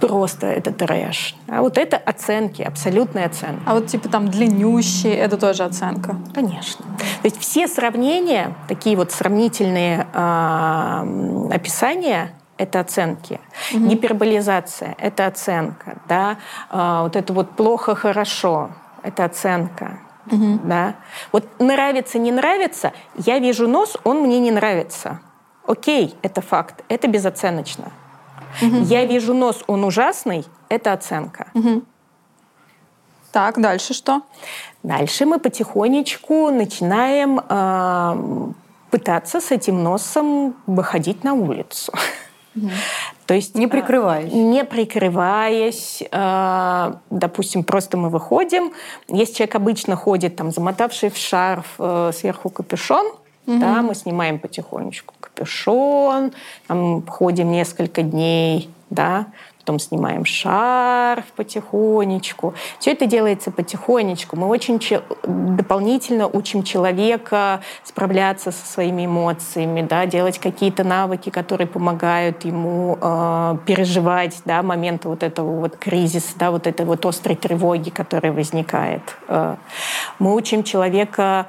[0.00, 1.34] Просто это трэш.
[1.48, 3.62] А вот это оценки, абсолютная оценка.
[3.66, 6.16] А вот типа там длиннющий, это тоже оценка?
[6.32, 6.84] Конечно.
[6.86, 13.40] То есть все сравнения, такие вот сравнительные э, описания, это оценки.
[13.74, 13.86] Угу.
[13.86, 15.98] Гиперболизация— это оценка.
[16.08, 16.36] Да?
[16.70, 18.70] А, вот это вот плохо-хорошо—
[19.02, 19.98] это оценка.
[20.30, 20.60] Угу.
[20.64, 20.94] Да?
[21.32, 25.20] Вот нравится, не нравится, я вижу нос, он мне не нравится.
[25.66, 27.92] Окей, это факт, это безоценочно.
[28.62, 28.84] Угу.
[28.84, 31.48] Я вижу нос, он ужасный, это оценка.
[31.54, 31.82] Угу.
[33.32, 34.22] Так, дальше что?
[34.82, 38.52] Дальше мы потихонечку начинаем э,
[38.90, 41.92] пытаться с этим носом выходить на улицу.
[42.54, 42.70] Угу.
[43.26, 44.32] То есть не прикрываясь.
[44.32, 48.72] Не прикрываясь, э, допустим, просто мы выходим.
[49.08, 53.58] Если человек обычно ходит, там, замотавший в шарф э, сверху капюшон, угу.
[53.58, 56.32] да, мы снимаем потихонечку капюшон,
[56.66, 59.26] там, ходим несколько дней, да,
[59.58, 62.54] потом снимаем шарф потихонечку.
[62.78, 64.36] Все это делается потихонечку.
[64.36, 64.80] Мы очень
[65.24, 73.56] дополнительно учим человека справляться со своими эмоциями, да, делать какие-то навыки, которые помогают ему э,
[73.66, 79.02] переживать да, моменты вот этого вот кризиса, да, вот этой вот острой тревоги, которая возникает.
[79.26, 79.56] Э,
[80.20, 81.48] мы учим человека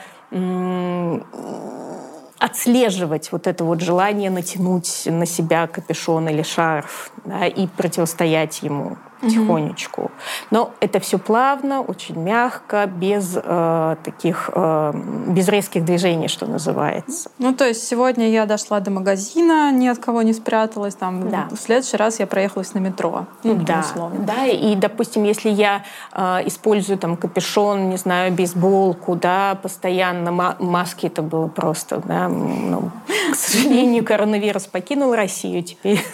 [2.39, 8.97] отслеживать вот это вот желание натянуть на себя капюшон или шарф да, и противостоять ему
[9.21, 10.01] потихонечку.
[10.01, 10.11] Угу.
[10.51, 14.93] Но это все плавно, очень мягко, без э, таких, э,
[15.27, 17.29] без резких движений, что называется.
[17.39, 21.47] Ну, то есть сегодня я дошла до магазина, ни от кого не спряталась, там, да.
[21.51, 23.25] в следующий раз я проехалась на метро.
[23.43, 24.19] Ну, да, условно.
[24.19, 31.07] да, и, допустим, если я э, использую там капюшон, не знаю, бейсболку, да, постоянно, маски
[31.07, 32.91] это было просто, да, ну,
[33.31, 36.03] к сожалению, коронавирус покинул Россию, теперь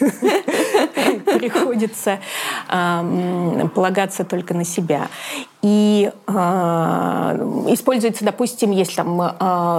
[1.38, 2.18] приходится
[3.74, 5.08] полагаться только на себя.
[5.64, 6.32] И э,
[7.70, 9.28] используется, допустим, если там, э,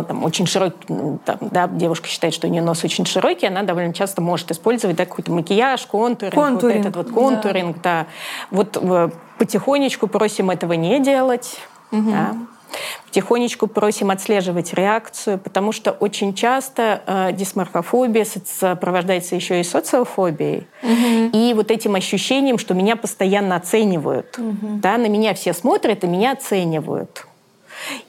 [0.07, 0.77] там очень широкий,
[1.25, 4.97] там, да, девушка считает, что у нее нос очень широкий, она довольно часто может использовать
[4.97, 8.01] да, какой-то макияж, контуринг, контуринг, вот этот вот контуринг, да.
[8.01, 8.07] да.
[8.49, 11.59] Вот э, потихонечку просим этого не делать.
[11.91, 12.09] Угу.
[12.09, 12.35] Да.
[13.07, 20.67] Потихонечку просим отслеживать реакцию, потому что очень часто э, дисморфофобия сопровождается еще и социофобией.
[20.83, 21.37] Угу.
[21.37, 24.37] И вот этим ощущением, что меня постоянно оценивают.
[24.37, 24.79] Угу.
[24.81, 27.25] Да, на меня все смотрят и меня оценивают.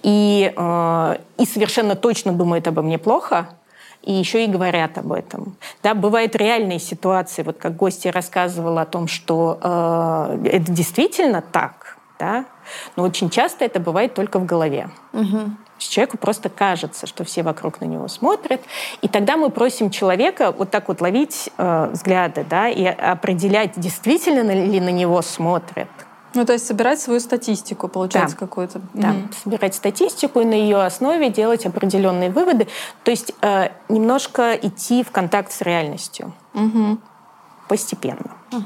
[0.02, 3.48] И, э, и совершенно точно думают обо мне плохо.
[4.02, 5.56] и еще и говорят об этом.
[5.82, 11.96] Да, бывают реальные ситуации, вот как гостья рассказывала о том, что э, это действительно так,
[12.18, 12.44] да,
[12.96, 14.90] но очень часто это бывает только в голове.
[15.12, 15.50] Угу.
[15.78, 18.62] Человеку просто кажется, что все вокруг на него смотрят.
[19.02, 24.50] И тогда мы просим человека вот так вот ловить э, взгляды да, и определять, действительно
[24.52, 25.88] ли на него смотрят.
[26.34, 28.46] Ну, то есть собирать свою статистику, получается, да.
[28.46, 28.80] какую-то.
[28.94, 29.32] Да, угу.
[29.42, 32.68] собирать статистику и на ее основе делать определенные выводы.
[33.04, 36.32] То есть э, немножко идти в контакт с реальностью.
[36.54, 36.98] Угу.
[37.68, 38.36] Постепенно.
[38.52, 38.64] Угу.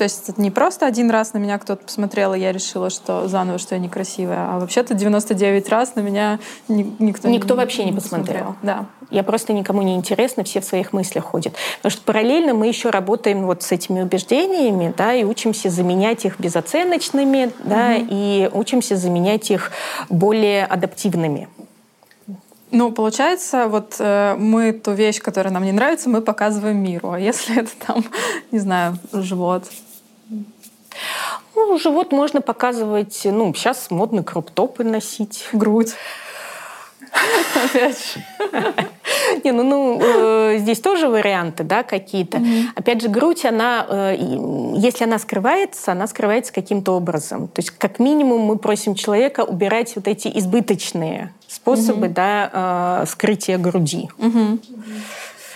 [0.00, 3.28] То есть это не просто один раз на меня кто-то посмотрел, и я решила, что
[3.28, 6.38] заново, что я некрасивая, а вообще-то 99 раз на меня
[6.68, 8.54] никто Никто не, вообще не посмотрел.
[8.54, 8.56] посмотрел.
[8.62, 8.86] Да.
[9.10, 11.52] Я просто никому не интересна, все в своих мыслях ходят.
[11.76, 16.40] Потому что параллельно мы еще работаем вот с этими убеждениями, да, и учимся заменять их
[16.40, 17.54] безоценочными, угу.
[17.64, 19.70] да, и учимся заменять их
[20.08, 21.46] более адаптивными.
[22.70, 27.10] Ну, получается, вот э, мы ту вещь, которая нам не нравится, мы показываем миру.
[27.10, 28.02] А если это там,
[28.50, 29.64] не знаю, живот,
[31.54, 35.48] ну, живот можно показывать, ну, сейчас модно кроп-топы носить.
[35.52, 35.94] Грудь.
[37.54, 38.24] Опять же.
[39.44, 42.38] Не, ну, ну э, здесь тоже варианты, да, какие-то.
[42.38, 42.64] Mm-hmm.
[42.74, 44.16] Опять же, грудь, она, э,
[44.76, 47.48] если она скрывается, она скрывается каким-то образом.
[47.48, 52.12] То есть, как минимум, мы просим человека убирать вот эти избыточные способы, mm-hmm.
[52.12, 54.08] да, э, скрытия груди.
[54.18, 54.58] Mm-hmm.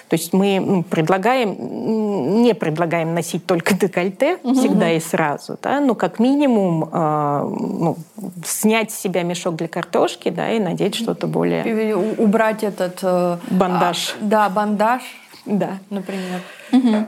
[0.08, 4.54] То есть мы предлагаем, не предлагаем носить только декольте угу.
[4.54, 7.96] всегда и сразу, да, но как минимум э, ну,
[8.44, 11.96] снять с себя мешок для картошки, да, и надеть что-то более...
[11.96, 12.98] Убрать этот...
[13.02, 14.14] Э, бандаж.
[14.20, 15.02] А, да, бандаж.
[15.46, 15.78] Да.
[15.90, 16.40] Например.
[16.72, 17.06] Угу.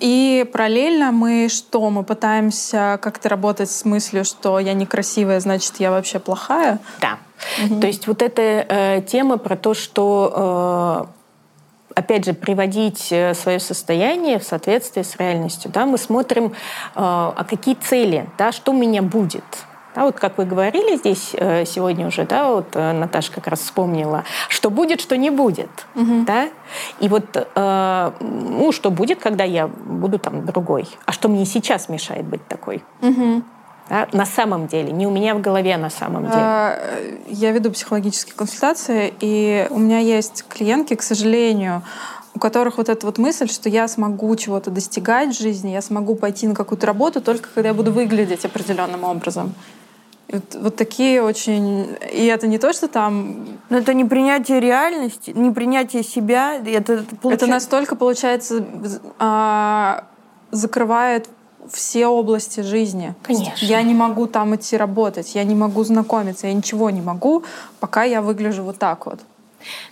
[0.00, 1.90] И параллельно мы что?
[1.90, 6.78] Мы пытаемся как-то работать с мыслью, что я некрасивая, значит, я вообще плохая?
[7.00, 7.18] Да.
[7.64, 7.80] Угу.
[7.80, 11.17] То есть вот эта э, тема про то, что э,
[11.98, 15.70] опять же, приводить э, свое состояние в соответствие с реальностью.
[15.72, 15.84] Да?
[15.84, 16.50] Мы смотрим, э,
[16.94, 19.44] а какие цели, да, что у меня будет.
[19.94, 24.22] Да, вот как вы говорили здесь э, сегодня уже, да, вот Наташа как раз вспомнила,
[24.48, 26.24] что будет, что не будет, угу.
[26.24, 26.50] да,
[27.00, 31.88] и вот, э, ну, что будет, когда я буду там другой, а что мне сейчас
[31.88, 32.84] мешает быть такой.
[33.02, 33.42] Угу.
[33.88, 36.34] Да, на самом деле, не у меня в голове а на самом деле.
[36.36, 36.78] А,
[37.28, 41.82] я веду психологические консультации, и у меня есть клиентки, к сожалению,
[42.34, 46.14] у которых вот эта вот мысль, что я смогу чего-то достигать в жизни, я смогу
[46.14, 49.54] пойти на какую-то работу только когда я буду выглядеть определенным образом.
[50.30, 51.96] Вот, вот такие очень...
[52.12, 53.46] И это не то, что там...
[53.70, 56.56] Но это не принятие реальности, не принятие себя.
[56.56, 57.46] Это, получается...
[57.46, 58.64] это настолько, получается,
[59.18, 60.04] а,
[60.50, 61.28] закрывает
[61.72, 63.14] все области жизни.
[63.22, 63.64] Конечно.
[63.64, 67.44] Я не могу там идти работать, я не могу знакомиться, я ничего не могу,
[67.80, 69.20] пока я выгляжу вот так вот.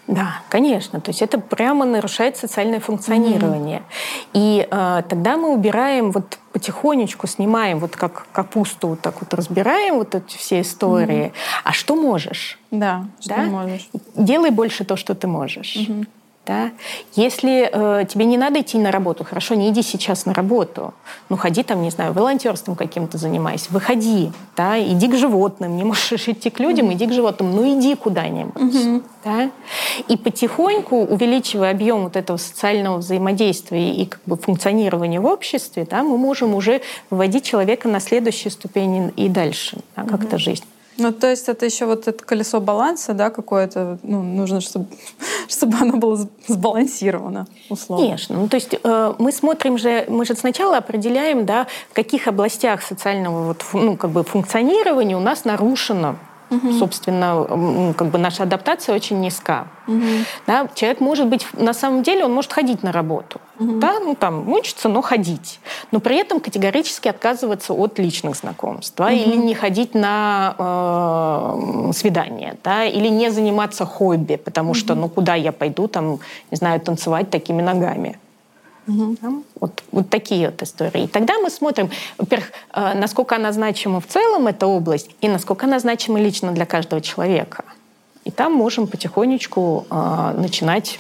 [0.06, 1.00] Да, конечно.
[1.00, 3.78] То есть это прямо нарушает социальное функционирование.
[3.78, 4.30] Mm-hmm.
[4.34, 9.96] И э, тогда мы убираем вот потихонечку снимаем, вот как капусту вот так вот разбираем
[9.96, 11.26] вот эти все истории.
[11.26, 11.60] Mm-hmm.
[11.64, 12.58] А что можешь?
[12.70, 13.42] Да, что да?
[13.42, 13.88] можешь.
[14.14, 15.76] Делай больше то, что ты можешь.
[15.76, 16.06] Mm-hmm.
[16.46, 16.70] Да?
[17.16, 20.94] Если э, тебе не надо идти на работу, хорошо, не иди сейчас на работу.
[21.28, 23.66] Ну, ходи там, не знаю, волонтерством каким-то занимайся.
[23.70, 25.76] Выходи, да, иди к животным.
[25.76, 26.94] Не можешь идти к людям, mm-hmm.
[26.94, 27.54] иди к животным.
[27.54, 28.62] Ну, иди куда-нибудь.
[28.62, 29.02] Mm-hmm.
[29.24, 29.50] Да?
[30.06, 36.04] И потихоньку, увеличивая объем вот этого социального взаимодействия и как бы функционирования в обществе, да,
[36.04, 36.80] мы можем уже
[37.10, 40.38] выводить человека на следующую ступень и дальше, да, как-то mm-hmm.
[40.38, 40.64] жизнь.
[40.98, 44.86] Ну, то есть это еще вот это колесо баланса, да, какое-то, ну, нужно, чтобы,
[45.48, 48.06] чтобы оно было сбалансировано, условно.
[48.06, 48.36] Конечно.
[48.36, 52.82] Ну, то есть э, мы смотрим же, мы же сначала определяем, да, в каких областях
[52.82, 56.16] социального вот, ну, как бы функционирования у нас нарушено
[56.50, 56.72] Угу.
[56.78, 59.66] Собственно, как бы наша адаптация очень низка.
[59.88, 60.02] Угу.
[60.46, 63.40] Да, человек может быть, на самом деле, он может ходить на работу.
[63.58, 63.78] Угу.
[63.78, 65.60] Да, ну там, мучиться, но ходить.
[65.90, 68.94] Но при этом категорически отказываться от личных знакомств.
[68.96, 69.14] Да, угу.
[69.14, 72.56] Или не ходить на э, свидание.
[72.62, 74.74] Да, или не заниматься хобби, потому угу.
[74.74, 76.20] что, ну, куда я пойду, там,
[76.50, 78.18] не знаю, танцевать такими ногами.
[78.86, 79.44] Угу.
[79.60, 81.04] Вот, вот такие вот истории.
[81.04, 85.66] И тогда мы смотрим, во-первых, э, насколько она значима в целом, эта область, и насколько
[85.66, 87.64] она значима лично для каждого человека.
[88.24, 90.98] И там можем потихонечку э, начинать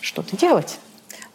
[0.00, 0.78] что-то делать.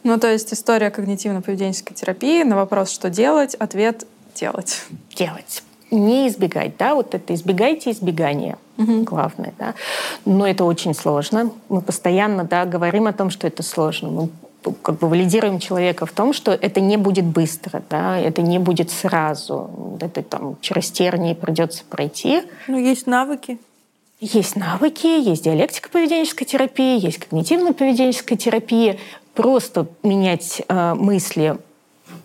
[0.03, 4.83] Ну, то есть история когнитивно-поведенческой терапии на вопрос, что делать, ответ— делать.
[5.15, 5.63] Делать.
[5.91, 8.57] Не избегать, да, вот это избегайте избегания.
[8.77, 9.03] Угу.
[9.03, 9.73] Главное, да.
[10.23, 11.51] Но это очень сложно.
[11.67, 14.09] Мы постоянно, да, говорим о том, что это сложно.
[14.09, 14.29] Мы
[14.81, 18.91] как бы валидируем человека в том, что это не будет быстро, да, это не будет
[18.91, 22.43] сразу, это там через тернии придется пройти.
[22.67, 23.57] Ну, есть навыки.
[24.19, 28.97] Есть навыки, есть диалектика-поведенческая терапия, есть когнитивно-поведенческая терапия.
[29.33, 31.57] Просто менять э, мысли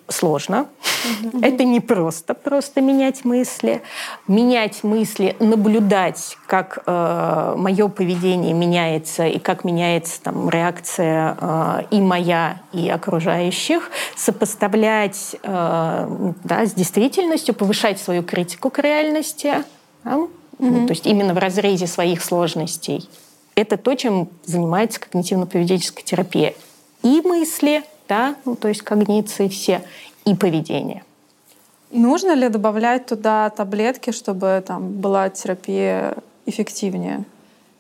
[0.08, 0.66] сложно.
[1.04, 1.46] Mm-hmm.
[1.46, 3.82] Это не просто просто менять мысли.
[4.28, 12.00] Менять мысли, наблюдать, как э, мое поведение меняется и как меняется там, реакция э, и
[12.00, 16.08] моя, и окружающих, сопоставлять э,
[16.44, 19.64] да, с действительностью, повышать свою критику к реальности.
[20.04, 20.20] Да?
[20.58, 20.86] Mm-hmm.
[20.86, 23.08] то есть именно в разрезе своих сложностей.
[23.56, 26.54] Это то, чем занимается когнитивно-поведенческая терапия.
[27.02, 29.82] И мысли, да, ну, то есть когниции все,
[30.24, 31.04] и поведение.
[31.90, 37.24] Нужно ли добавлять туда таблетки, чтобы там была терапия эффективнее?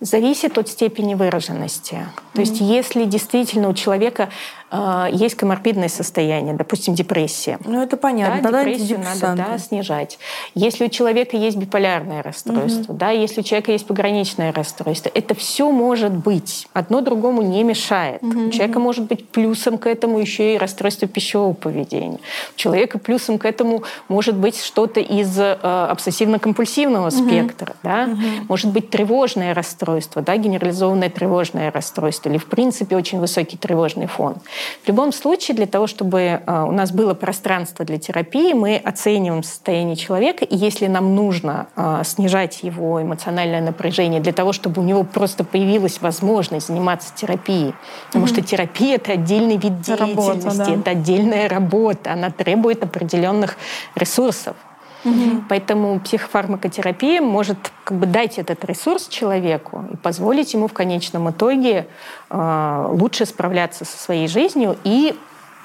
[0.00, 2.06] Зависит от степени выраженности.
[2.34, 2.40] То mm-hmm.
[2.40, 4.28] есть, если действительно у человека
[4.70, 7.58] э, есть коморбидное состояние, допустим, депрессия.
[7.64, 8.36] Ну, это понятно.
[8.36, 10.18] Да, Тогда депрессию надо да, снижать.
[10.54, 12.98] Если у человека есть биполярное расстройство, mm-hmm.
[12.98, 16.66] да, если у человека есть пограничное расстройство, это все может быть.
[16.72, 18.22] Одно другому не мешает.
[18.22, 18.48] Mm-hmm.
[18.48, 22.18] У человека может быть плюсом к этому еще и расстройство пищевого поведения.
[22.54, 27.28] У человека плюсом к этому может быть что-то из э, обсессивно-компульсивного mm-hmm.
[27.28, 27.76] спектра.
[27.82, 28.04] Да?
[28.06, 28.46] Mm-hmm.
[28.48, 34.36] Может быть тревожное расстройство, да, генерализованное тревожное расстройство или, в принципе, очень высокий тревожный фон.
[34.82, 39.42] В любом случае, для того, чтобы э, у нас было пространство для терапии, мы оцениваем
[39.42, 44.84] состояние человека, и если нам нужно э, снижать его эмоциональное напряжение для того, чтобы у
[44.84, 47.74] него просто появилась возможность заниматься терапией,
[48.08, 48.28] потому mm-hmm.
[48.28, 50.72] что терапия— это отдельный вид деятельности, работа, да.
[50.72, 53.56] это отдельная работа, она требует определенных
[53.94, 54.56] ресурсов.
[55.04, 55.44] Угу.
[55.48, 61.88] Поэтому психофармакотерапия может как бы дать этот ресурс человеку и позволить ему в конечном итоге
[62.30, 65.16] э, лучше справляться со своей жизнью и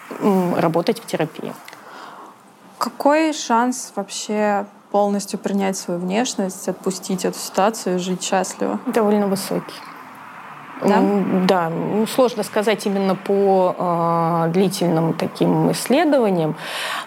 [0.10, 1.54] э, работать в терапии.
[2.78, 8.80] Какой шанс вообще полностью принять свою внешность, отпустить эту ситуацию и жить счастливо?
[8.88, 9.76] Довольно высокий.
[10.82, 11.02] Да?
[11.46, 16.56] да, ну, сложно сказать именно по э, длительным таким исследованиям,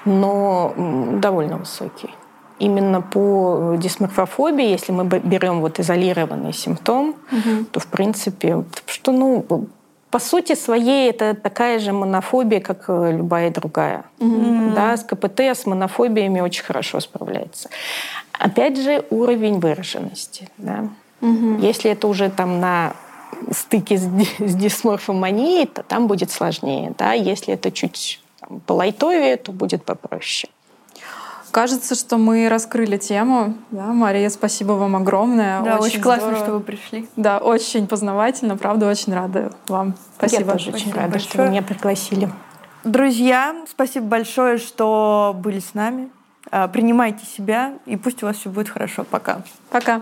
[0.04, 2.10] но довольно высокий
[2.58, 7.64] именно по дисморфофобии, если мы берем вот изолированный симптом, угу.
[7.70, 9.68] то в принципе, что ну
[10.12, 14.04] по сути своей это такая же монофобия, как любая другая.
[14.18, 17.70] mm Да, с КПТ, с монофобиями очень хорошо справляется.
[18.32, 20.50] Опять же, уровень выраженности.
[20.58, 20.90] Да?
[21.22, 22.92] mm Если это уже там на
[23.50, 24.02] стыке с,
[24.38, 26.92] с дисморфоманией, то там будет сложнее.
[26.98, 27.14] Да?
[27.14, 30.52] Если это чуть там, по лайтовее, то будет попроще.
[31.52, 33.54] Кажется, что мы раскрыли тему.
[33.70, 35.60] Да, Мария, спасибо вам огромное.
[35.60, 36.44] Да, очень, очень классно, здорово.
[36.44, 37.06] что вы пришли.
[37.16, 38.56] Да, очень познавательно.
[38.56, 39.94] Правда, очень рада вам.
[40.16, 40.42] Спасибо.
[40.42, 41.30] Я тоже очень спасибо рада, большое.
[41.30, 42.30] что вы меня пригласили.
[42.84, 46.08] Друзья, спасибо большое, что были с нами.
[46.50, 49.04] А, принимайте себя, и пусть у вас все будет хорошо.
[49.04, 49.42] Пока.
[49.70, 50.00] Пока.